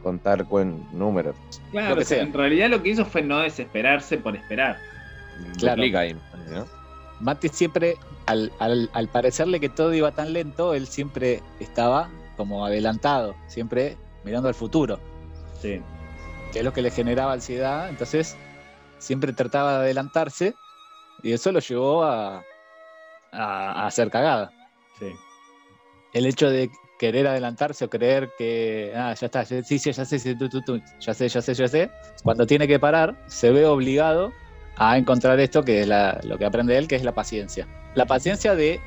[0.04, 1.36] Contar con números.
[1.72, 2.28] Claro, Lo que o sea, sea.
[2.28, 4.78] en realidad lo que hizo fue no desesperarse por esperar.
[5.58, 5.78] Claro.
[5.78, 6.16] Duplica ahí,
[6.49, 6.65] ¿no?
[7.19, 12.65] Mati siempre, al, al- al parecerle que todo iba tan lento, él siempre estaba como
[12.65, 14.99] adelantado, siempre mirando al futuro,
[15.62, 15.82] Sí.
[16.51, 17.89] que es lo que le generaba ansiedad.
[17.89, 18.36] Entonces,
[18.97, 20.56] siempre trataba de adelantarse
[21.21, 22.43] y eso lo llevó a,
[23.32, 24.51] a, a hacer cagada.
[24.97, 25.12] Sí.
[26.13, 30.19] El hecho de querer adelantarse o creer que, ah, ya está, sí, sí, ya sé,
[30.19, 31.89] sí, tú, tú, tú, ya sé, ya sé, ya sé,
[32.23, 34.32] cuando tiene que parar, se ve obligado
[34.84, 37.67] a encontrar esto que es la- lo que aprende él, que es la paciencia.
[37.94, 38.80] La paciencia de,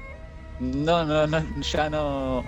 [0.58, 2.42] no, no, no, ya no,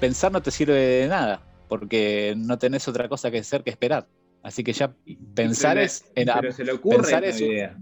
[0.00, 4.08] pensar no te sirve de nada, porque no tenés otra cosa que hacer que esperar.
[4.42, 4.92] Así que ya
[5.34, 7.76] pensar Pero- es en, Pero se le ocurre pensar esta es un- idea.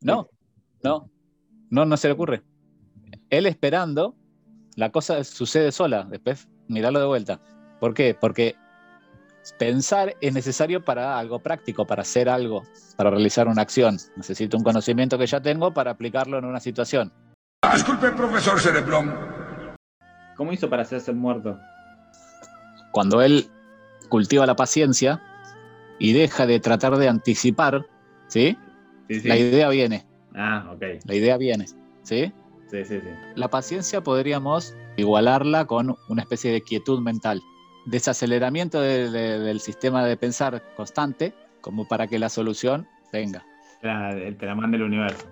[0.00, 0.28] no,
[0.82, 1.08] no,
[1.70, 2.42] no, no se le ocurre.
[3.30, 4.16] Él esperando,
[4.74, 7.40] la cosa sucede sola, después mirarlo de vuelta.
[7.78, 8.16] ¿Por qué?
[8.18, 8.56] Porque
[9.58, 12.62] pensar es necesario para algo práctico, para hacer algo,
[12.96, 13.98] para realizar una acción.
[14.16, 17.12] Necesito un conocimiento que ya tengo para aplicarlo en una situación.
[17.72, 19.14] Disculpe, profesor Cerebrón.
[20.36, 21.58] ¿Cómo hizo para hacerse muerto?
[22.92, 23.46] Cuando él
[24.08, 25.22] cultiva la paciencia
[25.98, 27.86] y deja de tratar de anticipar,
[28.28, 28.56] ¿sí?
[29.08, 29.28] Sí, sí.
[29.28, 30.82] La idea viene, Ah, ok.
[31.04, 31.66] la idea viene,
[32.02, 32.32] ¿sí?
[32.70, 33.08] Sí, sí, sí.
[33.34, 37.40] La paciencia podríamos igualarla con una especie de quietud mental,
[37.86, 43.44] desaceleramiento de- de- del sistema de pensar constante, como para que la solución venga.
[43.82, 45.26] La, el te la manda el universo.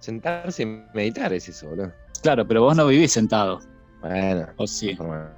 [0.00, 1.92] Sentarse y meditar es eso, boludo.
[2.22, 3.60] Claro, pero vos no vivís sentado,
[4.00, 4.94] Bueno, ¿o sí?
[4.96, 5.34] forma-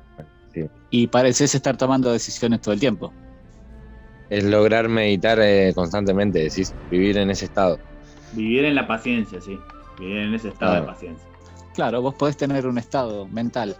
[0.90, 3.12] Y pareces estar tomando decisiones todo el tiempo.
[4.28, 7.80] es lograr meditar eh, constantemente, decís, vivir en ese estado.
[8.32, 9.58] Vivir en la paciencia, sí.
[9.98, 10.86] Vivir en ese estado Claro.
[10.86, 11.26] de paciencia.
[11.74, 13.76] Claro, vos podés tener un estado mental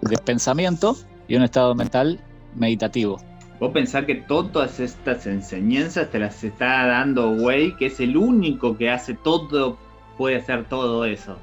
[0.00, 0.96] de pensamiento
[1.28, 2.20] y un estado mental
[2.54, 3.20] meditativo.
[3.60, 8.76] Vos pensás que todas estas enseñanzas te las está dando güey, que es el único
[8.76, 9.78] que hace todo,
[10.18, 11.38] puede hacer todo eso.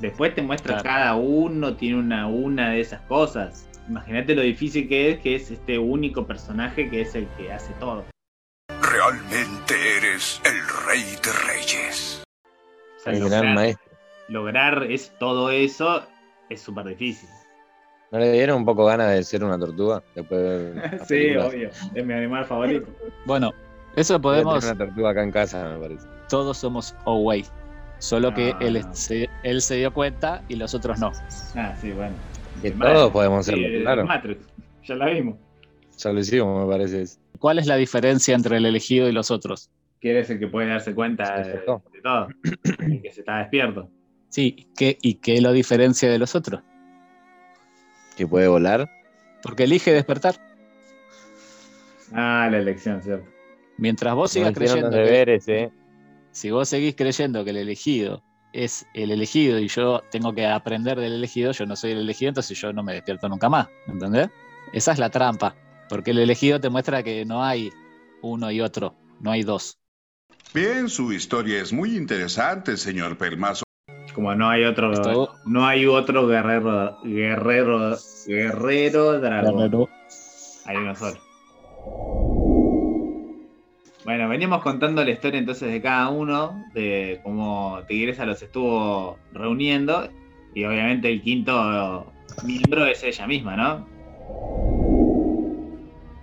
[0.00, 0.82] Después te muestra Claro.
[0.84, 3.68] cada uno, tiene una, una de esas cosas.
[3.88, 7.72] Imagínate lo difícil que es, que es este único personaje que es el que hace
[7.74, 8.04] todo.
[8.80, 12.22] Realmente eres el rey de reyes.
[12.98, 13.92] O sea, El gran lograr, maestro.
[14.28, 16.04] lograr es, todo eso
[16.48, 17.28] es súper difícil.
[18.12, 20.02] ¿No le dieron un poco ganas de ser una tortuga?
[20.14, 21.46] Después de sí, películas?
[21.48, 21.70] obvio.
[21.94, 22.86] Es mi animal favorito.
[23.24, 23.50] Bueno,
[23.96, 26.06] eso podemos, una tortuga acá en casa, me parece.
[26.28, 27.44] todos somos Owei,
[27.98, 28.58] solo que Ah.
[28.60, 31.10] él se, él se dio cuenta y los otros no.
[31.56, 32.14] Ah, sí, bueno.
[32.60, 34.04] Que todos podemos Sí, serlo, el claro.
[34.06, 34.46] Matrix.
[34.84, 35.36] Ya la vimos.
[35.98, 37.04] Ya lo hicimos, me parece.
[37.38, 39.70] ¿Cuál es la diferencia entre el elegido y los otros?
[40.00, 42.28] Que eres el que puede darse cuenta de todo.
[42.78, 43.88] El que se está despierto.
[44.28, 46.60] Sí, ¿qué, ¿y qué lo diferencia de los otros?
[48.16, 48.90] Que puede volar.
[49.42, 50.36] Porque elige despertar.
[52.12, 53.26] Ah, la elección, ¿cierto?
[53.78, 55.72] Mientras vos sigas creyendo los que, eh.
[56.30, 58.22] si vos seguís creyendo que el elegido
[58.52, 62.28] es el elegido y yo tengo que aprender del elegido, yo no soy el elegido,
[62.28, 64.28] entonces yo no me despierto nunca más, ¿entendés?
[64.72, 65.56] Esa es la trampa,
[65.88, 67.72] porque el elegido te muestra que no hay
[68.20, 69.78] uno y otro, no hay dos.
[70.54, 73.64] Bien, su historia es muy interesante, señor Pelmazo.
[74.14, 74.92] Como no hay otro.
[74.92, 76.98] Esto- No hay otro guerrero.
[77.02, 77.96] Guerrero.
[78.26, 79.88] Guerrero dragón.
[80.66, 81.18] Hay uno solo.
[84.04, 90.08] Bueno, veníamos contando la historia entonces de cada uno, de cómo Tigresa los estuvo reuniendo,
[90.54, 92.12] y obviamente el quinto
[92.44, 93.86] miembro es ella misma, ¿no?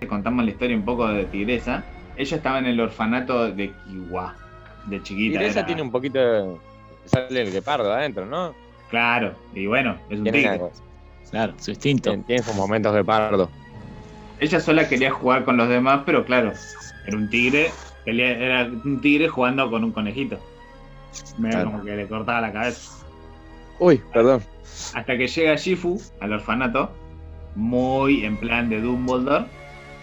[0.08, 1.84] Contamos la historia un poco de Tigresa.
[2.16, 4.34] Ella estaba en el orfanato de Kiwa,
[4.86, 5.40] de chiquita.
[5.42, 6.56] Y esa era- tiene un poquito de...
[7.06, 8.54] Sale el guepardo adentro, ¿no?
[8.90, 10.60] Claro, y bueno, es un tigre.
[11.30, 12.16] Claro, su instinto.
[12.26, 13.48] tiene- sus momentos guepardo.
[14.40, 16.52] Ella sola quería jugar con los demás, pero claro,
[17.06, 17.70] era un tigre,
[18.04, 20.38] pelea- era un tigre jugando con un conejito.
[21.38, 21.70] Medio Claro.
[21.72, 23.04] como que le cortaba la cabeza.
[23.78, 24.42] Uy, perdón.
[24.94, 26.90] Hasta que llega Shifu al orfanato,
[27.54, 29.46] muy en plan de Dumbledore,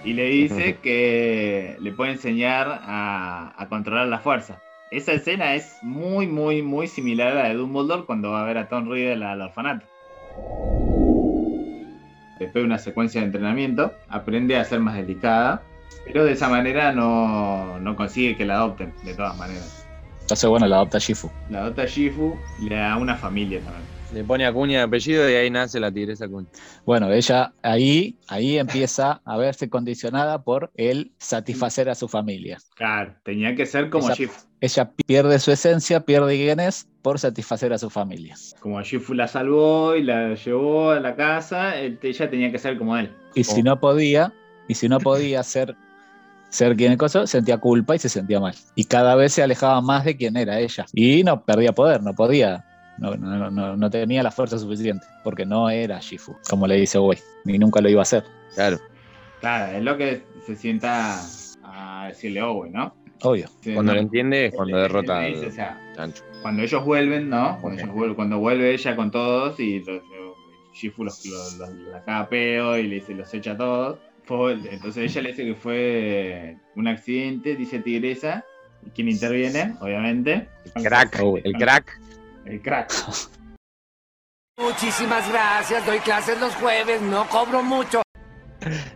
[0.04, 4.62] y le dice que le puede enseñar a, a controlar la fuerza.
[4.90, 8.58] Esa escena es muy, muy, muy similar a la de Dumbledore cuando va a ver
[8.58, 9.86] a Tom Riddle al orfanato.
[12.40, 15.62] Después de una secuencia de entrenamiento, aprende a ser más delicada,
[16.06, 19.86] pero de esa manera no, no consigue que la adopten, de todas maneras.
[20.22, 21.30] Entonces, bueno, la adopta Shifu.
[21.50, 23.97] La adopta Shifu y le da una familia también.
[24.12, 26.48] Le pone Acuña de apellido y ahí nace la tigresa Acuña.
[26.86, 32.58] Bueno, ella ahí, ahí empieza a verse condicionada por el satisfacer a su familia.
[32.76, 34.40] Claro, tenía que ser como Shifu.
[34.62, 38.36] Ella pierde su esencia, pierde quién es por satisfacer a su familia.
[38.60, 42.78] Como Shifu la salvó y la llevó a la casa, él- ella tenía que ser
[42.78, 43.12] como él.
[43.36, 44.34] Y si no podía,
[44.70, 45.76] y si no podía ser,
[46.50, 48.56] ser quien es cosa, sentía culpa y se sentía mal.
[48.74, 50.86] Y cada vez se alejaba más de quién era ella.
[50.94, 52.64] Y no perdía poder, no podía.
[52.98, 56.98] No, no, no, no tenía la fuerza suficiente, porque no era Shifu, como le dice
[56.98, 58.24] Wei, ni nunca lo iba a hacer.
[58.56, 58.80] Claro.
[59.40, 61.20] Claro, es lo que se sienta
[61.64, 62.96] a decirle Owen, ¿no?
[63.22, 63.48] Obvio.
[63.62, 66.24] Sí, Cuando no, lo entiende es cuando él- derrota dice, al o sea, chancho.
[66.42, 67.58] cuando ellos vuelven, ¿no?
[67.62, 70.02] Cuando, ellos vuelven- cuando vuelve ella con todos y los-
[70.74, 74.00] Shifu los, los, los- la caga a pedo y le dice, los echa a todos.
[74.26, 78.44] Fue- entonces ella le dice que fue un accidente, dice Tigresa.
[78.86, 79.76] ¿Y quién interviene?
[79.82, 80.48] Obviamente.
[80.76, 82.00] El crack, el crack.
[82.48, 82.92] El crack.
[84.60, 88.02] Muchísimas gracias, doy clases los jueves, no cobro mucho.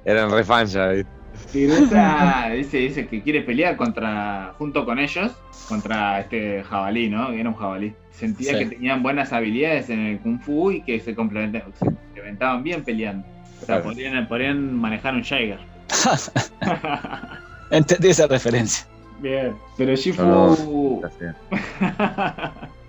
[0.06, 1.12] Eran re fans ya, ¿viste?
[1.52, 5.32] Tigresa dice, dice que quiere pelear contra, junto con ellos,
[5.68, 7.30] contra este jabalí, ¿no?
[7.30, 7.94] Que era un jabalí.
[8.12, 8.60] Sentía Sí.
[8.60, 12.84] que tenían buenas habilidades en el kung fu y que se complementaban, se complementaban bien
[12.84, 13.26] peleando.
[13.62, 15.60] O sea, podrían, podrían manejar un Jaeger.
[17.72, 18.86] Entendí esa referencia.
[19.20, 19.56] bien.
[19.78, 20.24] Pero Shifu.
[20.24, 21.02] No,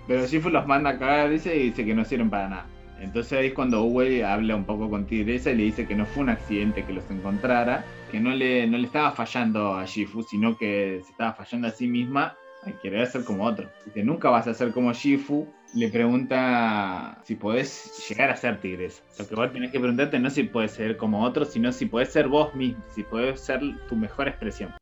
[0.07, 2.65] Pero Shifu los manda a cagar, dice, y dice que no sirven para nada.
[2.99, 6.05] Entonces ahí es cuando Uwe habla un poco con Tigresa y le dice que no
[6.05, 10.23] fue un accidente que los encontrara, que no le, no le estaba fallando a Shifu,
[10.23, 12.35] sino que se estaba fallando a sí misma
[12.65, 13.69] al querer ser como otro.
[13.85, 15.47] Dice, nunca vas a ser como Shifu.
[15.73, 19.03] Le pregunta si podés llegar a ser Tigresa.
[19.19, 21.87] Lo que vos tenés que preguntarte no es si puedes ser como otro, sino si
[21.87, 24.73] podés ser vos mismo, si podés ser tu mejor expresión.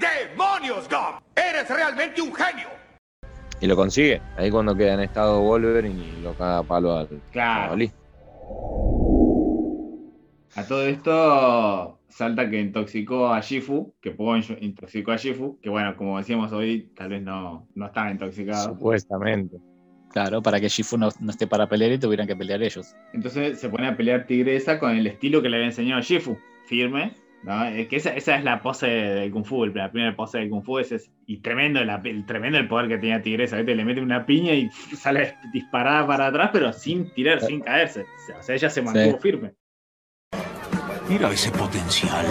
[0.00, 1.20] ¡Demonios, Gob!
[1.34, 2.83] ¡Eres realmente un genio!
[3.64, 4.20] Y lo consigue.
[4.36, 7.82] Ahí cuando queda en estado Wolverine y lo caga a palo al Claro.
[10.54, 15.96] A todo esto salta que intoxicó a Shifu, que Pogo intoxicó a Shifu, que bueno,
[15.96, 18.74] como decíamos hoy, tal vez no, no estaba intoxicado.
[18.74, 19.56] Supuestamente.
[20.10, 22.94] Claro, para que Shifu no, no esté para pelear y tuvieran que pelear ellos.
[23.14, 27.14] Entonces se pone a pelear Tigresa con el estilo que le había enseñado Shifu, firme.
[27.44, 27.64] ¿No?
[27.66, 30.64] Es que esa, esa es la pose del Kung Fu, la primera pose del Kung
[30.64, 33.74] Fu es, es- y tremendo, la- el, tremendo el poder que tenía Tigresa, ¿viste?
[33.74, 38.06] le mete una piña y sale disparada para atrás, pero sin tirar, sin caerse.
[38.38, 39.18] O sea, ella se mantuvo Sí.
[39.20, 39.52] firme.
[41.08, 42.30] Mira ese potencial.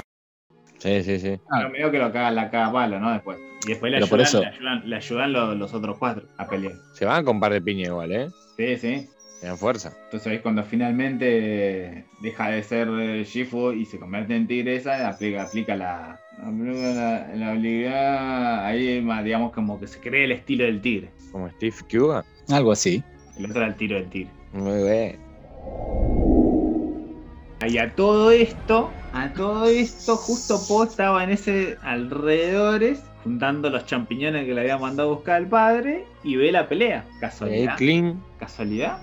[0.79, 1.39] Sí, sí, sí.
[1.49, 1.57] Ah.
[1.59, 3.11] Pero medio que lo caga, la caga palo, ¿no?
[3.13, 3.37] Después.
[3.65, 6.73] Y después le ayudan, eso- le ayudan, le ayudan los, los otros cuatro a pelear.
[6.93, 8.27] Se van con par de piña igual, ¿eh?
[8.57, 9.07] Sí, sí.
[9.43, 9.91] Dan fuerza.
[10.05, 15.43] Entonces ahí cuando finalmente deja de ser eh, Shifu y se convierte en Tigresa, aplica,
[15.43, 20.81] aplica la, la, la habilidad, ahí más, digamos como que se cree el estilo del
[20.81, 21.09] tigre.
[21.31, 22.23] Como Steve Cuba.
[22.49, 23.03] Algo así.
[23.37, 24.31] El otro era el tiro del tigre.
[24.53, 25.19] Muy bien.
[27.67, 33.85] Y a todo esto, a todo esto, justo Po estaba en ese alrededores, juntando los
[33.85, 37.05] champiñones que le había mandado a buscar el padre, y ve la pelea.
[37.19, 37.77] Casualidad.
[37.77, 38.21] clean.
[38.39, 38.99] Casualidad.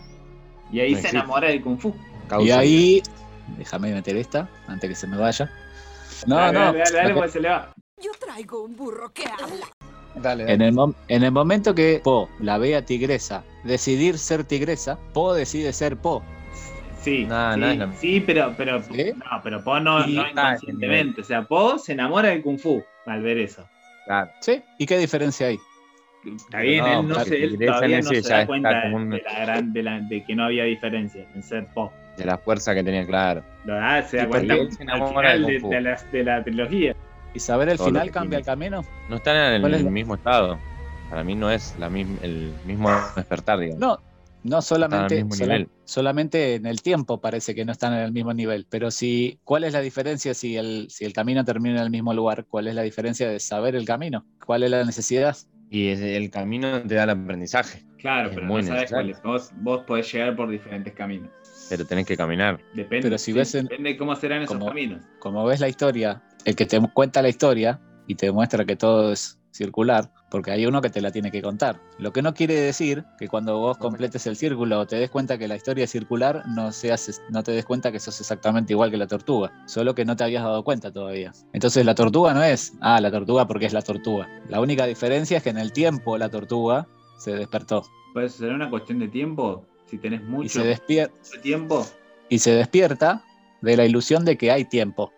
[0.73, 1.95] Y ahí se enamora del Kung Fu.
[2.41, 3.03] Y ahí,
[3.59, 5.51] déjame meter esta antes que se me vaya.
[6.27, 6.65] No, dale, no.
[6.67, 7.73] Dale, dale, dale, porque se le va.
[8.03, 9.67] Yo traigo un burro que habla.
[10.15, 14.45] Dale, En, el mom- en el momento que Po la ve a Tigresa decidir ser
[14.45, 16.23] Tigresa, Po decide ser Po.
[17.03, 17.61] Sí, No, sí,
[18.19, 19.13] no pero, pero, ¿Sí?
[19.17, 21.21] no, pero Po no, Sí, ah, inconscientemente.
[21.23, 23.67] O sea, Po se enamora del Kung Fu al ver eso.
[24.05, 24.31] Claro.
[24.41, 24.63] ¿Sí?
[24.79, 25.59] ¿Y qué diferencia hay?
[26.25, 29.23] Está bien, No, él, no se, él todavía no se da cuenta como un- de,
[29.23, 31.93] la gran, de, la- de que no había diferencia en ser Po.
[32.17, 33.43] De la fuerza que tenía, claro.
[33.65, 36.95] Lo da, se da cuenta al final de, la, de la trilogía.
[37.33, 38.85] ¿Y saber el Todo final cambia el camino?
[39.09, 40.59] No están en ¿Cuál es el mismo estado.
[41.09, 43.81] Para mí no es la misma, el mismo despertar, digamos.
[43.81, 43.99] No,
[44.43, 45.69] no solamente, mismo sola- nivel.
[45.85, 48.67] solamente en el tiempo parece que no están en el mismo nivel.
[48.69, 52.13] Pero si, ¿cuál es la diferencia si el, si el camino termina en el mismo
[52.13, 52.45] lugar?
[52.49, 54.27] ¿Cuál es la diferencia de saber el camino?
[54.45, 55.37] ¿Cuál es la necesidad?
[55.71, 59.11] Y es- el camino te da el aprendizaje, Claro, Es pero muy no sabes cuál
[59.11, 59.23] es.
[59.23, 61.31] Vos, vos podés llegar por diferentes caminos.
[61.69, 62.59] pero tenés que caminar.
[62.75, 65.03] Depende, Pero si ves en- depende de cómo serán esos como- caminos.
[65.21, 69.13] Como ves la historia, el que te cuenta la historia y te muestra que todo
[69.13, 71.81] es circular, porque hay uno que te la tiene que contar.
[71.99, 75.39] Lo que no quiere decir que cuando vos completes el círculo o te des cuenta
[75.39, 78.91] que la historia es circular, no, seas, no te des cuenta que sos exactamente igual
[78.91, 81.33] que la tortuga, solo que no te habías dado cuenta todavía.
[81.53, 84.29] Entonces la tortuga no es, ah, la tortuga porque es la tortuga.
[84.49, 86.87] La única diferencia es que en el tiempo la tortuga
[87.19, 87.85] se despertó
[88.15, 89.67] Pues será una cuestión de tiempo.
[89.87, 91.87] Si tenés y mucho, se, despier- mucho tiempo,
[92.29, 93.25] y se despierta
[93.61, 95.13] de la ilusión de que hay tiempo.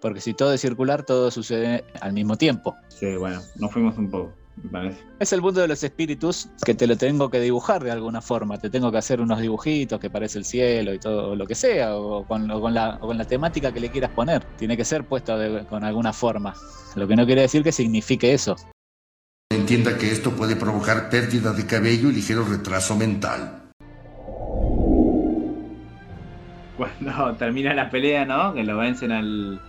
[0.00, 2.74] Porque si todo es circular, todo sucede al mismo tiempo.
[2.88, 4.32] Sí, bueno, nos fuimos un poco,
[4.62, 4.98] me parece.
[5.18, 8.56] Es el mundo de los espíritus que te lo tengo que dibujar de alguna forma.
[8.58, 11.96] Te tengo que hacer unos dibujitos que parece el cielo y todo lo que sea,
[11.96, 14.42] o con, o con la, o con la temática que le quieras poner.
[14.56, 16.54] Tiene que ser puesto de- con alguna forma.
[16.96, 18.56] Lo que no quiere decir que signifique eso.
[19.52, 23.70] Entienda que esto puede provocar pérdida de cabello y ligero retraso mental.
[26.76, 28.54] Cuando termina la pelea, ¿no?
[28.54, 29.60] Que lo vencen al,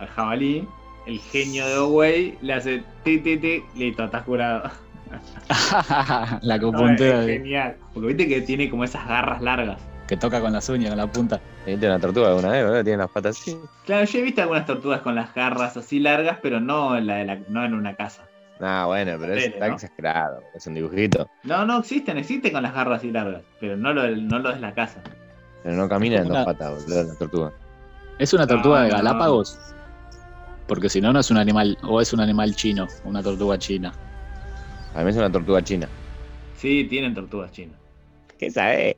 [0.00, 0.66] al jabalí,
[1.06, 4.70] el genio de Owei le hace ti ti ti, listo, estás curado.
[5.70, 7.76] la No, es acupuntura de- genial.
[7.92, 9.78] Porque viste que tiene como esas garras largas.
[10.06, 11.40] que toca con las uñas, con la punta.
[11.66, 12.84] ¿Viste una tortuga alguna vez, boludo?
[12.84, 13.56] Tiene las patas así.
[13.86, 17.16] Claro, yo he visto algunas tortugas con las garras así largas, pero no en, la
[17.16, 18.22] de la- no en una casa.
[18.60, 19.74] Ah, bueno, pero es, está ¿no?
[19.74, 20.42] exagerado.
[20.54, 21.28] Es un dibujito.
[21.44, 24.52] No, no existen, existen con las garras así largas, pero no lo, del- no lo
[24.52, 25.00] de la casa.
[25.62, 27.52] Pero no camina en dos Una- patas, boludo, la tortuga.
[28.18, 28.96] ¿Es una tortuga No, de no.
[28.96, 29.58] Galápagos?
[30.70, 33.92] Porque si no, no es un animal, o es un animal chino, una tortuga china.
[34.94, 35.88] A mí es una tortuga china.
[36.54, 37.76] Sí, tienen tortugas chinas.
[38.38, 38.96] ¿Qué sabe?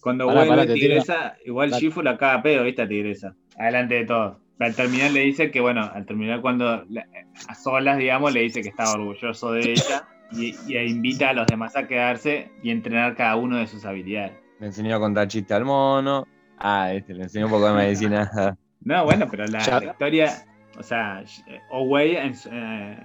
[0.00, 1.70] Cuando Pará, vuelve pará, Tigresa, igual.
[1.70, 2.88] Shifu la caga pedo, ¿viste?
[2.88, 3.36] Tigresa.
[3.56, 4.38] Adelante de todos.
[4.58, 8.70] Al terminar le dice que, bueno, al terminar cuando a solas, digamos, le dice que
[8.70, 13.36] estaba orgulloso de ella y, y invita a los demás a quedarse y entrenar cada
[13.36, 14.32] uno de sus habilidades.
[14.58, 16.26] Le enseñó a contar chistes al mono.
[16.60, 18.56] Ah, este, le enseñó un poco de medicina.
[18.80, 20.46] No, bueno, pero la, historia,
[20.78, 21.24] o sea,
[21.72, 22.96] Owei en, su- eh,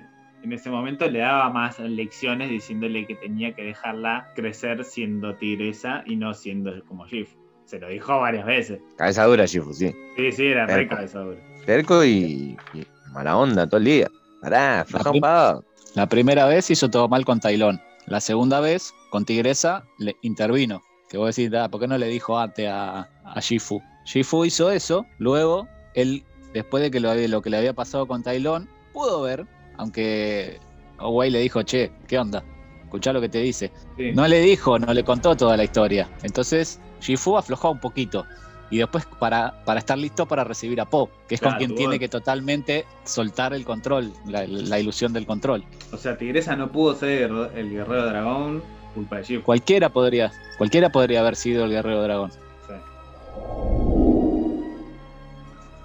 [0.44, 6.04] en ese momento le daba más lecciones diciéndole que tenía que dejarla crecer siendo tigresa
[6.06, 7.36] y no siendo como Shifu.
[7.66, 8.82] Se lo dijo varias veces.
[8.98, 9.92] Cabeza dura, Shifu, sí.
[10.16, 10.96] Sí, sí, era re Terco.
[10.96, 11.39] cabeza dura.
[11.66, 14.08] Terco y, y mala onda todo el día.
[14.42, 15.66] Pará, prim- pagado.
[15.96, 17.82] La primera vez hizo todo mal con Tailón.
[18.06, 20.84] La segunda vez, con Tigresa, le intervino.
[21.13, 23.80] Que vos decís, "Ah, ¿por qué no le dijo antes a, a Shifu?
[24.04, 26.23] Shifu hizo eso, luego él,
[26.56, 29.45] después de que lo, que le había pasado con Tailón, pudo ver,
[29.78, 30.60] aunque
[30.97, 32.43] Owei le dijo, che, ¿qué onda?
[32.86, 33.71] Escuchá lo que te dice.
[33.95, 34.12] Sí.
[34.13, 36.10] No le dijo, no le contó toda la historia.
[36.23, 38.26] Entonces, Shifu aflojó un poquito.
[38.71, 41.78] Y después, para, para estar listo para recibir a Po, que es Claro, con quien
[41.78, 45.63] tiene que totalmente soltar el control, la, la ilusión del control.
[45.91, 49.43] O sea, Tigresa no pudo ser el guerrero dragón culpa de Shifu.
[49.43, 52.32] Cualquiera podría, cualquiera podría haber sido el guerrero dragón.
[52.32, 52.38] Sí.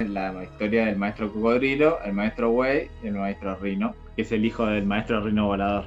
[0.04, 4.44] La historia del maestro cocodrilo, el maestro Wei y el maestro Rino, que es el
[4.44, 5.86] hijo del maestro Rino volador.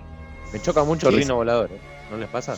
[0.51, 1.79] Me choca mucho Sí, el rino volador, ¿eh?
[2.11, 2.55] ¿No les pasa?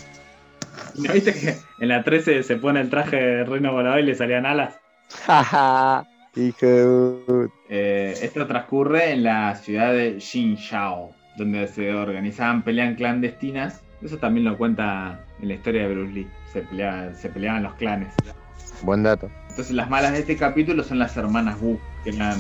[0.95, 4.15] ¿No viste que en la 13 se pone el traje de Rino volador y le
[4.15, 4.80] salían alas?
[5.26, 7.49] Jaja, hijo de...
[7.69, 13.83] Eh, esto transcurre en la ciudad de Xinjiao, donde se organizaban peleas clandestinas.
[14.04, 16.28] Eso también lo cuenta en la historia de Bruce Lee.
[16.52, 18.13] Se, pelea- se peleaban los clanes.
[18.82, 19.30] Buen dato.
[19.50, 22.39] Entonces las malas de este capítulo son las hermanas Wu, que eran...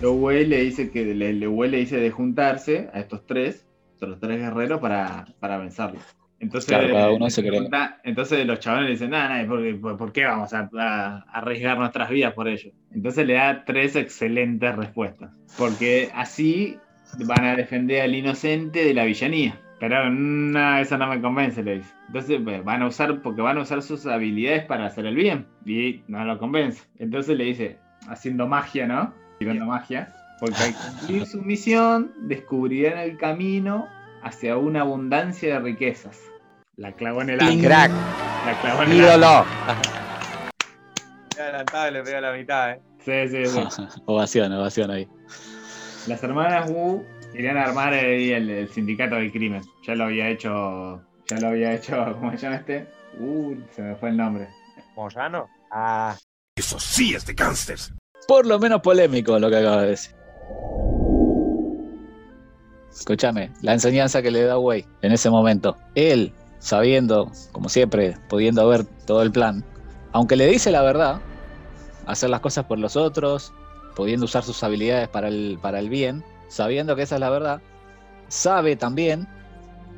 [0.00, 3.66] Lo Wei le dice que le, le- Wei le dice de juntarse a estos tres,
[3.94, 6.02] estos tres guerreros para, para vencerlos.
[6.38, 7.50] Entonces, Claro, cada uno le se cree.
[7.52, 10.68] pregunta- entonces los chavales le dicen, nada, nada, ¿por, qué- por- por qué vamos a,
[10.78, 12.72] a arriesgar nuestras vidas por ello?
[12.92, 15.30] Entonces le da tres excelentes respuestas.
[15.56, 16.76] Porque así
[17.24, 19.58] van a defender al inocente de la villanía.
[19.78, 21.94] Pero no, eso no me convence, le dice.
[22.06, 25.46] Entonces pues, van a usar, porque van a usar sus habilidades para hacer el bien.
[25.64, 26.84] Y no lo convence.
[26.98, 29.12] Entonces le dice, haciendo magia, ¿no?
[29.38, 30.12] Tirando magia.
[30.40, 33.86] Porque al cumplir su misión, descubrirán el camino
[34.22, 36.20] hacia una abundancia de riquezas.
[36.76, 37.68] La clavó en el ángulo.
[37.68, 37.90] ¡Crack!
[38.46, 39.16] La clavó en el ángulo.
[39.18, 39.46] ¡Ídolo!
[41.38, 42.80] adelantado le pegó la mitad, ¿eh?
[43.04, 43.82] Sí, sí, sí.
[44.06, 45.08] ovación, ovación ahí.
[46.06, 47.04] Las hermanas Wu
[47.36, 49.62] querían armar ahí el, el sindicato del crimen.
[49.86, 51.02] Ya lo había hecho.
[51.28, 51.94] Ya lo había hecho.
[52.18, 52.88] ¿Cómo se llama este?
[53.20, 54.48] Uh, se me fue el nombre.
[54.96, 55.46] ¿Moyano?
[55.70, 56.16] Ah,
[56.56, 57.92] Eso sí es de gángsters.
[58.26, 60.14] Por lo menos polémico lo que acaba de decir.
[62.90, 65.76] Escúchame, la enseñanza que le da Wei en ese momento.
[65.94, 69.62] Él, sabiendo, como siempre, pudiendo ver todo el plan,
[70.12, 71.20] aunque le dice la verdad,
[72.06, 73.52] hacer las cosas por los otros,
[73.94, 77.60] pudiendo usar sus habilidades para el, para el bien, sabiendo que esa es la verdad,
[78.28, 79.26] sabe también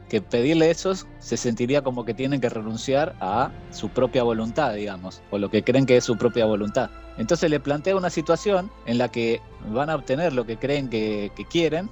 [0.08, 5.20] que pedirle eso se sentiría como que tienen que renunciar a su propia voluntad, digamos,
[5.30, 6.90] o lo que creen que es su propia voluntad.
[7.18, 11.30] Entonces le plantea una situación en la que van a obtener lo que creen que,
[11.36, 11.90] que quieren,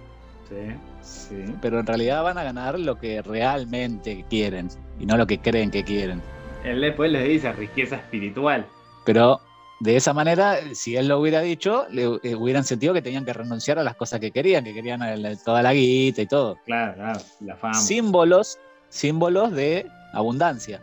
[0.49, 0.55] Sí,
[1.03, 1.55] sí.
[1.61, 5.71] pero en realidad van a ganar lo que realmente quieren y no lo que creen
[5.71, 6.23] que quieren.
[6.64, 8.66] Él después les dice riqueza espiritual.
[9.05, 9.40] Pero
[9.81, 13.33] de esa manera, si él lo hubiera dicho, le eh, hubieran sentido que tenían que
[13.33, 16.59] renunciar a las cosas que querían, que querían el- toda la guita y todo.
[16.65, 17.75] Claro, claro, la fama.
[17.75, 18.59] Símbolos,
[18.89, 20.81] símbolos de abundancia.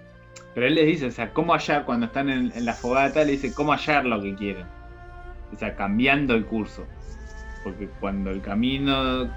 [0.53, 3.31] Pero él les dice, o sea, cómo hallar, cuando están en, en la fogata, le
[3.31, 4.67] dice cómo hallar lo que quieren.
[5.51, 6.85] O sea, cambiando el curso.
[7.63, 9.27] Porque cuando el camino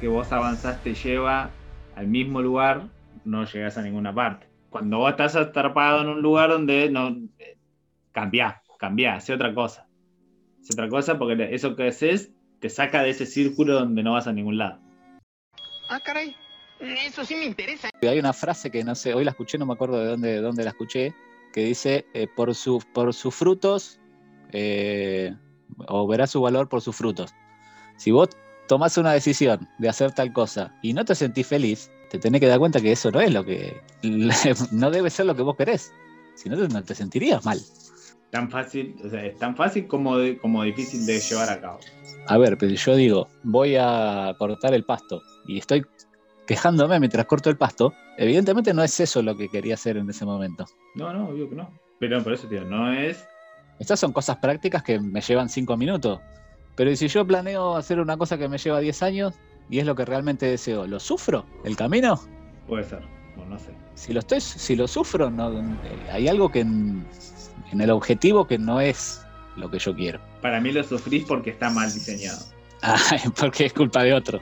[0.00, 1.50] que vos avanzaste lleva
[1.96, 2.84] al mismo lugar,
[3.26, 4.46] no llegas a ninguna parte.
[4.70, 7.08] Cuando vos estás atrapado en un lugar donde no.
[7.38, 7.58] eh,
[8.12, 9.86] Cambiá, cambiá, hace otra cosa.
[10.60, 14.26] Hace otra cosa porque eso que haces te saca de ese círculo donde no vas
[14.26, 14.80] a ningún lado.
[15.88, 16.34] Ah, caray.
[16.80, 17.90] Eso sí me interesa.
[18.02, 20.40] Hay una frase que no sé, hoy la escuché, no me acuerdo de dónde, de
[20.40, 21.14] dónde la escuché,
[21.52, 24.00] que dice, eh, por, su, por sus frutos,
[24.50, 25.32] eh,
[25.86, 27.32] o verá su valor por sus frutos.
[27.98, 28.30] Si vos
[28.66, 32.48] tomás una decisión de hacer tal cosa y no te sentís feliz, te tenés que
[32.48, 33.80] dar cuenta que eso no es lo que,
[34.72, 35.92] no debe ser lo que vos querés.
[36.34, 37.60] Si no te sentirías mal.
[38.32, 41.78] Tan fácil, o sea, es tan fácil como, de- como difícil de llevar a cabo.
[42.28, 45.84] A ver, pero yo digo, voy a cortar el pasto y estoy
[46.46, 50.24] quejándome mientras corto el pasto, evidentemente no es eso lo que quería hacer en ese
[50.24, 50.64] momento.
[50.94, 51.70] No, no, obvio que no.
[51.98, 53.22] Pero por eso, tío, no es.
[53.78, 56.18] Estas son cosas prácticas que me llevan cinco minutos.
[56.74, 59.34] Pero ¿y si yo planeo hacer una cosa que me lleva 10 años
[59.68, 61.44] y es lo que realmente deseo, ¿lo sufro?
[61.64, 62.18] ¿El camino?
[62.66, 63.02] Puede ser,
[63.36, 63.72] no, no sé.
[63.94, 65.50] Si lo, estoy, si lo sufro, no,
[65.84, 66.64] eh, hay algo que
[67.72, 69.22] en, el objetivo que no es
[69.56, 70.20] lo que yo quiero.
[70.40, 72.38] Para mí lo sufrís porque está mal diseñado.
[72.82, 74.40] Ay, porque es culpa de otro.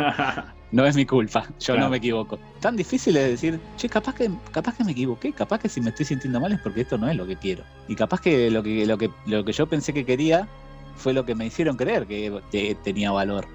[0.72, 1.80] no es mi culpa, yo Claro.
[1.82, 2.38] no me equivoco.
[2.60, 5.90] Tan difícil es decir, che, capaz que, capaz que me equivoqué, capaz que si me
[5.90, 7.64] estoy sintiendo mal es porque esto no es lo que quiero.
[7.88, 10.48] Y capaz que lo que, lo que, lo que yo pensé que quería
[10.96, 13.46] fue lo que me hicieron creer que te- tenía valor.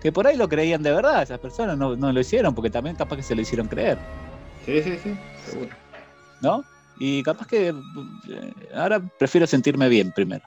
[0.00, 2.96] Que por ahí lo creían de verdad, esas personas no, no lo hicieron, porque también
[2.96, 3.98] capaz que se lo hicieron creer,
[4.66, 5.14] sí, sí, sí,
[5.48, 5.70] seguro.
[6.40, 6.64] ¿no?
[6.98, 7.74] Y capaz que eh,
[8.74, 10.44] ahora prefiero sentirme bien primero.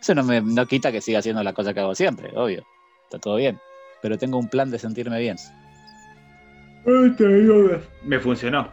[0.00, 2.64] Eso no me no quita que siga haciendo la cosa que hago siempre, obvio.
[3.04, 3.58] Está todo bien.
[4.02, 5.36] Pero tengo un plan de sentirme bien.
[8.04, 8.70] Me funcionó.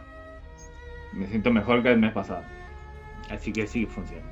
[1.12, 2.42] Me siento mejor que el mes pasado.
[3.30, 4.24] Así que sí funciona.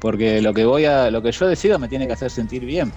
[0.00, 2.92] Porque lo que voy a, lo que yo decido me tiene que hacer sentir bien.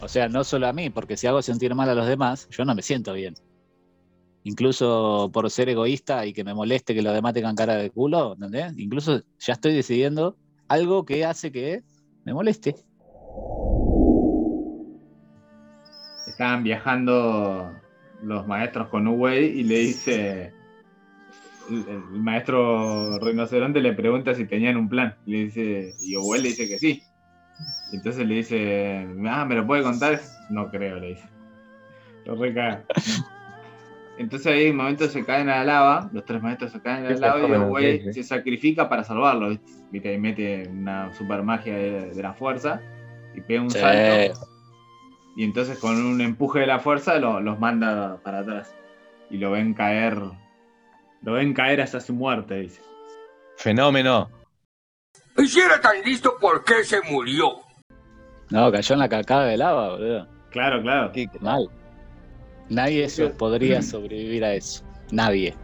[0.00, 2.64] O sea, no solo a mí, porque si hago sentir mal a los demás, yo
[2.64, 3.34] no me siento bien.
[4.44, 8.34] Incluso por ser egoísta y que me moleste que los demás tengan cara de culo,
[8.34, 8.76] ¿entendés?
[8.76, 10.36] Incluso ya estoy decidiendo
[10.68, 11.82] algo que hace que
[12.24, 12.74] me moleste.
[16.26, 17.72] Estaban viajando
[18.22, 20.52] los maestros con Uwey y le dice.
[21.70, 25.14] El, maestro rinoceronte le pregunta si tenían un plan.
[25.26, 25.94] Le dice.
[26.00, 27.02] Y Uwey le dice que sí.
[27.92, 29.06] Entonces le dice.
[29.28, 30.20] Ah, ¿me lo puede contar?
[30.50, 31.28] No creo, le dice.
[32.24, 32.84] Lo recaga.
[34.18, 37.06] Entonces ahí en un momento se caen a la lava, los tres maestros se caen
[37.06, 38.12] a la Sí, lava y sí, sí.
[38.12, 39.48] se sacrifica para salvarlo.
[39.50, 39.72] ¿viste?
[39.90, 42.80] Viste, ahí mete una super magia de, de la fuerza
[43.34, 43.78] y pega un Sí.
[43.78, 44.46] salto.
[45.36, 48.74] Y entonces con un empuje de la fuerza lo- los manda para atrás.
[49.30, 50.18] Y lo ven caer.
[51.22, 52.82] Lo ven caer hasta su muerte, dice.
[53.56, 54.28] Fenómeno.
[55.38, 57.56] Y si era tan listo, ¿por qué se murió?
[58.50, 60.28] No, cayó en la cacada de lava, boludo.
[60.50, 61.10] Claro, claro.
[61.14, 61.66] Sí, Mal.
[62.74, 64.82] Nadie so- podría sobrevivir a eso.
[65.10, 65.54] Nadie.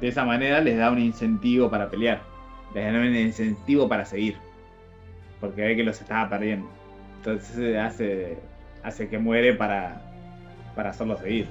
[0.00, 2.22] De esa manera les da un incentivo para pelear.
[2.74, 4.36] Les da un incentivo para seguir.
[5.40, 6.68] Porque ve que los estaba perdiendo.
[7.18, 8.38] Entonces hace,
[8.82, 10.00] hace que muere para,
[10.74, 11.46] para hacerlo seguir.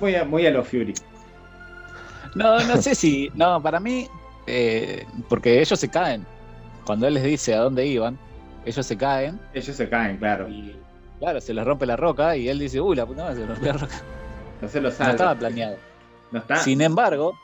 [0.00, 0.94] Muy a, muy a los Fury.
[2.34, 3.30] No, no sé si.
[3.34, 4.06] No, para mí.
[4.46, 6.24] eh, porque ellos se caen.
[6.84, 8.18] Cuando él les dice a dónde iban,
[8.64, 10.48] ellos se caen Ellos se caen, claro.
[10.48, 10.74] y.
[11.20, 13.48] Claro, se les rompe la roca y él dice, uy, la puta madre, se les
[13.50, 14.02] rompió la roca.
[14.60, 15.10] No se lo No sabe.
[15.12, 15.76] estaba planeado.
[16.32, 16.56] No está.
[16.56, 17.38] Sin embargo,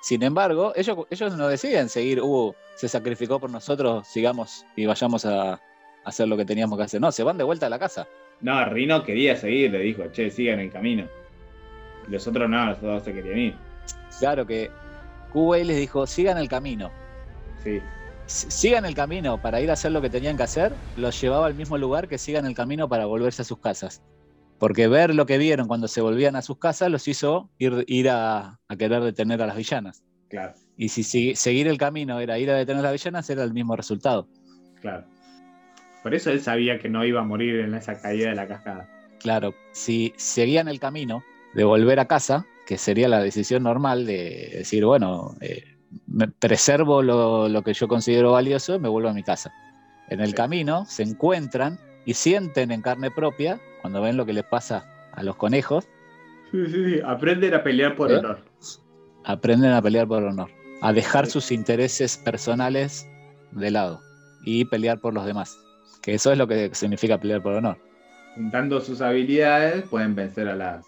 [0.00, 5.24] sin embargo, ellos, ellos no deciden seguir, uh, se sacrificó por nosotros, sigamos y vayamos
[5.24, 5.60] a
[6.04, 7.00] hacer lo que teníamos que hacer.
[7.00, 8.06] No, se van de vuelta a la casa.
[8.40, 11.06] No, Rino quería seguir, le dijo, che, sigan el camino.
[12.08, 13.54] Los otros no, los otros se querían ir.
[14.18, 14.70] Claro que
[15.32, 16.90] Kuwait les dijo, sigan el camino.
[17.62, 17.80] Sí.
[18.32, 21.54] Sigan el camino para ir a hacer lo que tenían que hacer, los llevaba al
[21.54, 24.02] mismo lugar que sigan el camino para volverse a sus casas.
[24.58, 28.08] Porque ver lo que vieron cuando se volvían a sus casas los hizo ir, ir
[28.08, 30.02] a, a querer detener a las villanas.
[30.30, 33.42] Claro, Y si si- seguir el camino era ir a detener a las villanas, era
[33.44, 34.26] el mismo resultado.
[34.80, 35.04] claro.
[36.02, 38.88] Por eso él sabía que no iba a morir en esa caída de la cascada.
[39.20, 41.22] Claro, si seguían el camino
[41.54, 45.62] de volver a casa, que sería la decisión normal de decir, bueno, eh,
[46.06, 49.52] me preservo lo, lo que yo considero valioso, me vuelvo a mi casa.
[50.08, 50.34] En el Sí.
[50.34, 55.22] camino se encuentran y sienten en carne propia, cuando ven lo que les pasa a
[55.22, 55.86] los conejos,
[56.50, 57.00] Sí, sí, sí.
[57.06, 58.16] Aprender a pelear por ¿Eh?
[58.18, 58.38] honor.
[59.24, 60.50] aprenden a pelear por honor,
[60.82, 63.08] a dejar sus intereses personales
[63.52, 64.00] de lado
[64.44, 65.56] y pelear por los demás.
[66.02, 67.78] Que eso es lo que significa pelear por honor.
[68.34, 70.84] Juntando sus habilidades pueden vencer a las.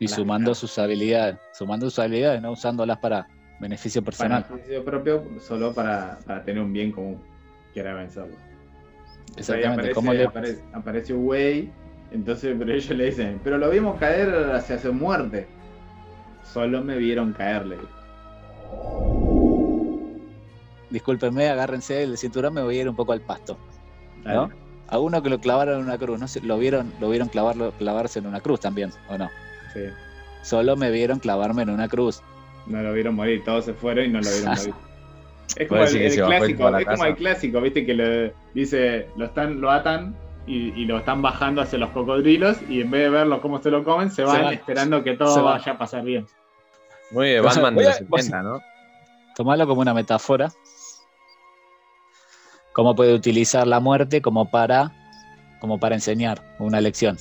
[0.00, 3.28] Y sumando sus habilidades, sumando sus habilidades, no usándolas para
[3.58, 4.44] beneficio personal.
[4.48, 7.20] beneficio propio, solo para, para tener un bien común.
[7.72, 8.36] Quiera vencerlo.
[9.28, 9.72] Entonces Exactamente.
[9.80, 11.70] aparece, ¿Cómo le- aparece, aparece Wei.
[12.10, 15.46] Entonces, pero ellos le dicen, pero lo vimos caer hacia su muerte.
[16.42, 17.76] Solo me vieron caerle.
[20.90, 23.58] Discúlpenme, agárrense del cinturón, me voy a ir un poco al pasto.
[24.24, 24.48] ¿no?
[24.88, 26.26] A uno que lo clavaron en una cruz, ¿no?
[26.46, 29.28] ¿Lo vieron, lo vieron clavarlo, clavarse en una cruz también, o no?
[29.74, 29.80] Sí.
[30.42, 32.22] Solo me vieron clavarme en una cruz.
[32.68, 34.74] No lo vieron morir, todos se fueron y no lo vieron morir.
[35.56, 39.70] Es como el, clásico, es como el clásico, viste que le dice, lo están, lo
[39.70, 40.14] atan
[40.46, 43.70] y, y lo están bajando hacia los cocodrilos y en vez de verlo cómo se
[43.70, 44.52] lo comen, se van van.
[44.52, 46.26] esperando que todo vaya a pasar bien.
[47.10, 48.60] Muy de Batman de los 70, ¿no?
[49.34, 50.50] Tomalo como una metáfora.
[52.72, 54.92] Cómo puede utilizar la muerte como para,
[55.60, 57.16] como para enseñar una lección.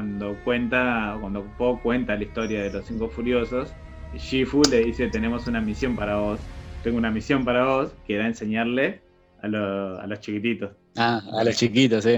[0.00, 3.70] Cuando cuenta, cuando Po cuenta la historia de los cinco furiosos,
[4.16, 6.40] Shifu le dice tenemos una misión para vos,
[6.82, 9.02] tengo una misión para vos, que era enseñarle
[9.42, 10.70] a, lo- a los chiquititos.
[10.96, 12.16] Ah, a los chiquitos, sí.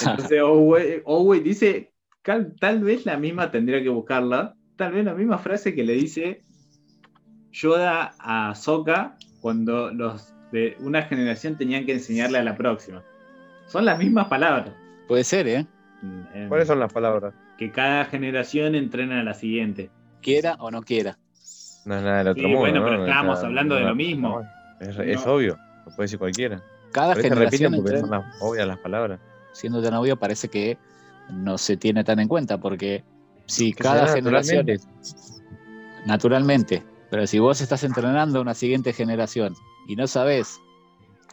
[0.00, 1.92] Entonces Owe, Owe dice,
[2.22, 5.92] cal- tal vez la misma tendría que buscarla, tal vez la misma frase que le
[5.92, 6.42] dice
[7.52, 13.04] Yoda a Sokka cuando los de una generación tenían que enseñarle a la próxima.
[13.68, 14.74] Son las mismas palabras.
[15.06, 15.66] Puede ser, ¿eh?
[16.48, 17.34] ¿Cuáles son las palabras?
[17.58, 19.90] Que cada generación entrena a la siguiente.
[20.22, 21.18] Quiera o no quiera.
[21.84, 22.60] No es nada del otro Sí, mundo.
[22.60, 22.84] bueno, ¿no?
[22.86, 24.42] pero No estábamos está- hablando de no- lo mismo.
[24.80, 25.32] Es, es No.
[25.34, 26.62] obvio, lo puede decir cualquiera.
[26.92, 29.20] Cada generación repiten porque son las obvias las palabras.
[29.52, 30.76] siendo tan obvio, parece que
[31.30, 33.04] no se tiene tan en cuenta, porque
[33.46, 34.86] si Que cada se da generación naturalmente.
[36.06, 39.54] naturalmente, pero si vos estás entrenando a una siguiente generación
[39.88, 40.60] y no sabés,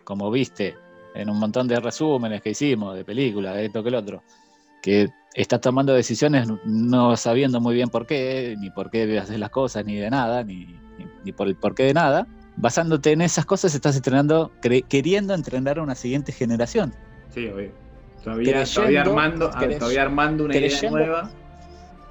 [0.03, 0.75] como viste
[1.15, 4.23] en un montón de resúmenes que hicimos de películas, de esto que el otro,
[4.83, 9.49] que estás tomando decisiones no sabiendo muy bien por qué, ni por qué haces las
[9.49, 10.65] cosas, ni de nada, ni,
[10.99, 12.27] ni- ni por el porqué de nada,
[12.57, 16.93] basándote en esas cosas estás entrenando, queriendo entrenar a una siguiente generación.
[17.33, 17.71] Sí, obvio.
[18.23, 21.31] Todavía, Creyendo- todavía armando, ah, todavía armando una idea nueva.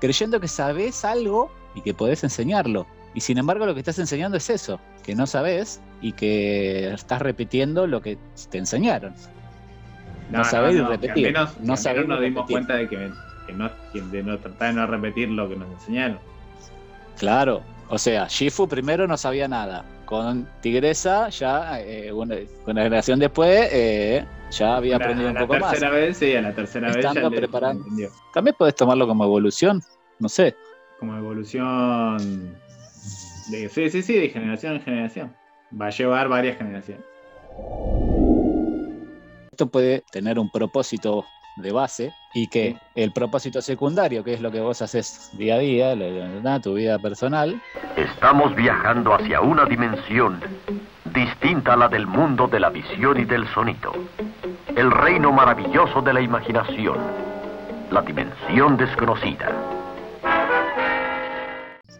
[0.01, 2.87] creyendo que sabes algo y que podés enseñarlo.
[3.15, 7.21] Y sin embargo lo que estás enseñando es eso, que no sabes y que estás
[7.23, 8.19] repitiendo lo que
[8.51, 9.15] te enseñaron.
[10.33, 11.27] No, y que repetir.
[11.27, 11.79] Al menos, no al
[12.09, 12.55] nos dimos repetir.
[12.55, 13.13] cuenta de que,
[13.47, 16.19] que no, de no tratar de no repetir lo que nos enseñaron.
[17.19, 19.85] Claro, o sea, Shifu primero no sabía nada.
[20.07, 25.41] Con Tigresa ya, eh, una, una generación después, eh, ya había la- aprendido un la
[25.41, 25.71] poco más.
[25.71, 27.85] tercera vez, sí, a la tercera vez ya preparando.
[28.35, 29.81] También podés tomarlo como evolución,
[30.19, 30.55] no sé.
[30.99, 32.55] Como evolución
[33.51, 35.37] de, sí, sí, sí, de generación en generación.
[35.81, 37.05] Va a llevar varias generaciones.
[39.63, 44.51] Esto puede tener un propósito de base y que el propósito secundario, que es lo
[44.51, 47.63] que vos haces día a día, tu vida personal,
[47.97, 50.41] Estamos viajando hacia una dimensión
[51.15, 53.93] distinta a la del mundo de la visión y del sonido.
[54.75, 56.99] El reino maravilloso de la imaginación.
[57.93, 59.49] La dimensión desconocida.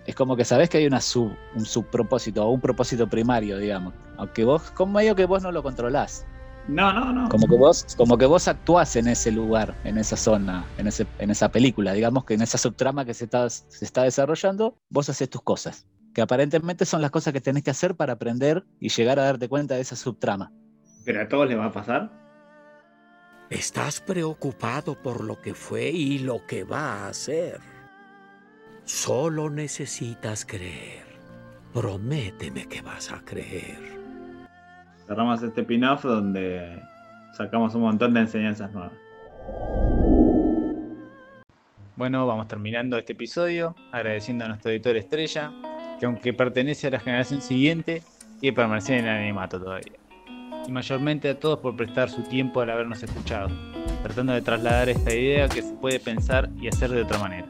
[0.05, 3.95] es como que sabés que hay una sub, un subpropósito o un propósito primario, digamos.
[4.17, 6.27] Aunque vos, como medio que vos no lo controlás.
[6.69, 7.29] No, no, no.
[7.29, 11.07] Como que vos, como que vos actuás en ese lugar, en esa zona, en, ese,
[11.19, 15.09] en esa película, digamos que en esa subtrama que se está, se está desarrollando, vos
[15.09, 15.87] haces tus cosas.
[16.15, 19.49] Que aparentemente son las cosas que tenés que hacer para aprender y llegar a darte
[19.49, 20.53] cuenta de esa subtrama.
[21.05, 22.13] Pero a todos les va a pasar.
[23.51, 27.61] Estás preocupado por lo que fue y lo que va a ser.
[28.85, 31.07] Solo necesitas creer.
[31.73, 34.02] Prométeme que vas a creer.
[35.13, 36.81] Cerramos este pin-off donde
[37.35, 38.93] sacamos un montón de enseñanzas nuevas.
[41.97, 45.53] Bueno, vamos terminando este episodio, agradeciendo a nuestro editor estrella,
[46.01, 48.03] que aunque pertenece a la generación siguiente,
[48.41, 49.99] quiere permanecer en el animato todavía.
[50.67, 53.51] Y mayormente a todos por prestar su tiempo al habernos escuchado,
[54.03, 57.49] tratando de trasladar esta idea que se puede pensar y hacer de otra manera.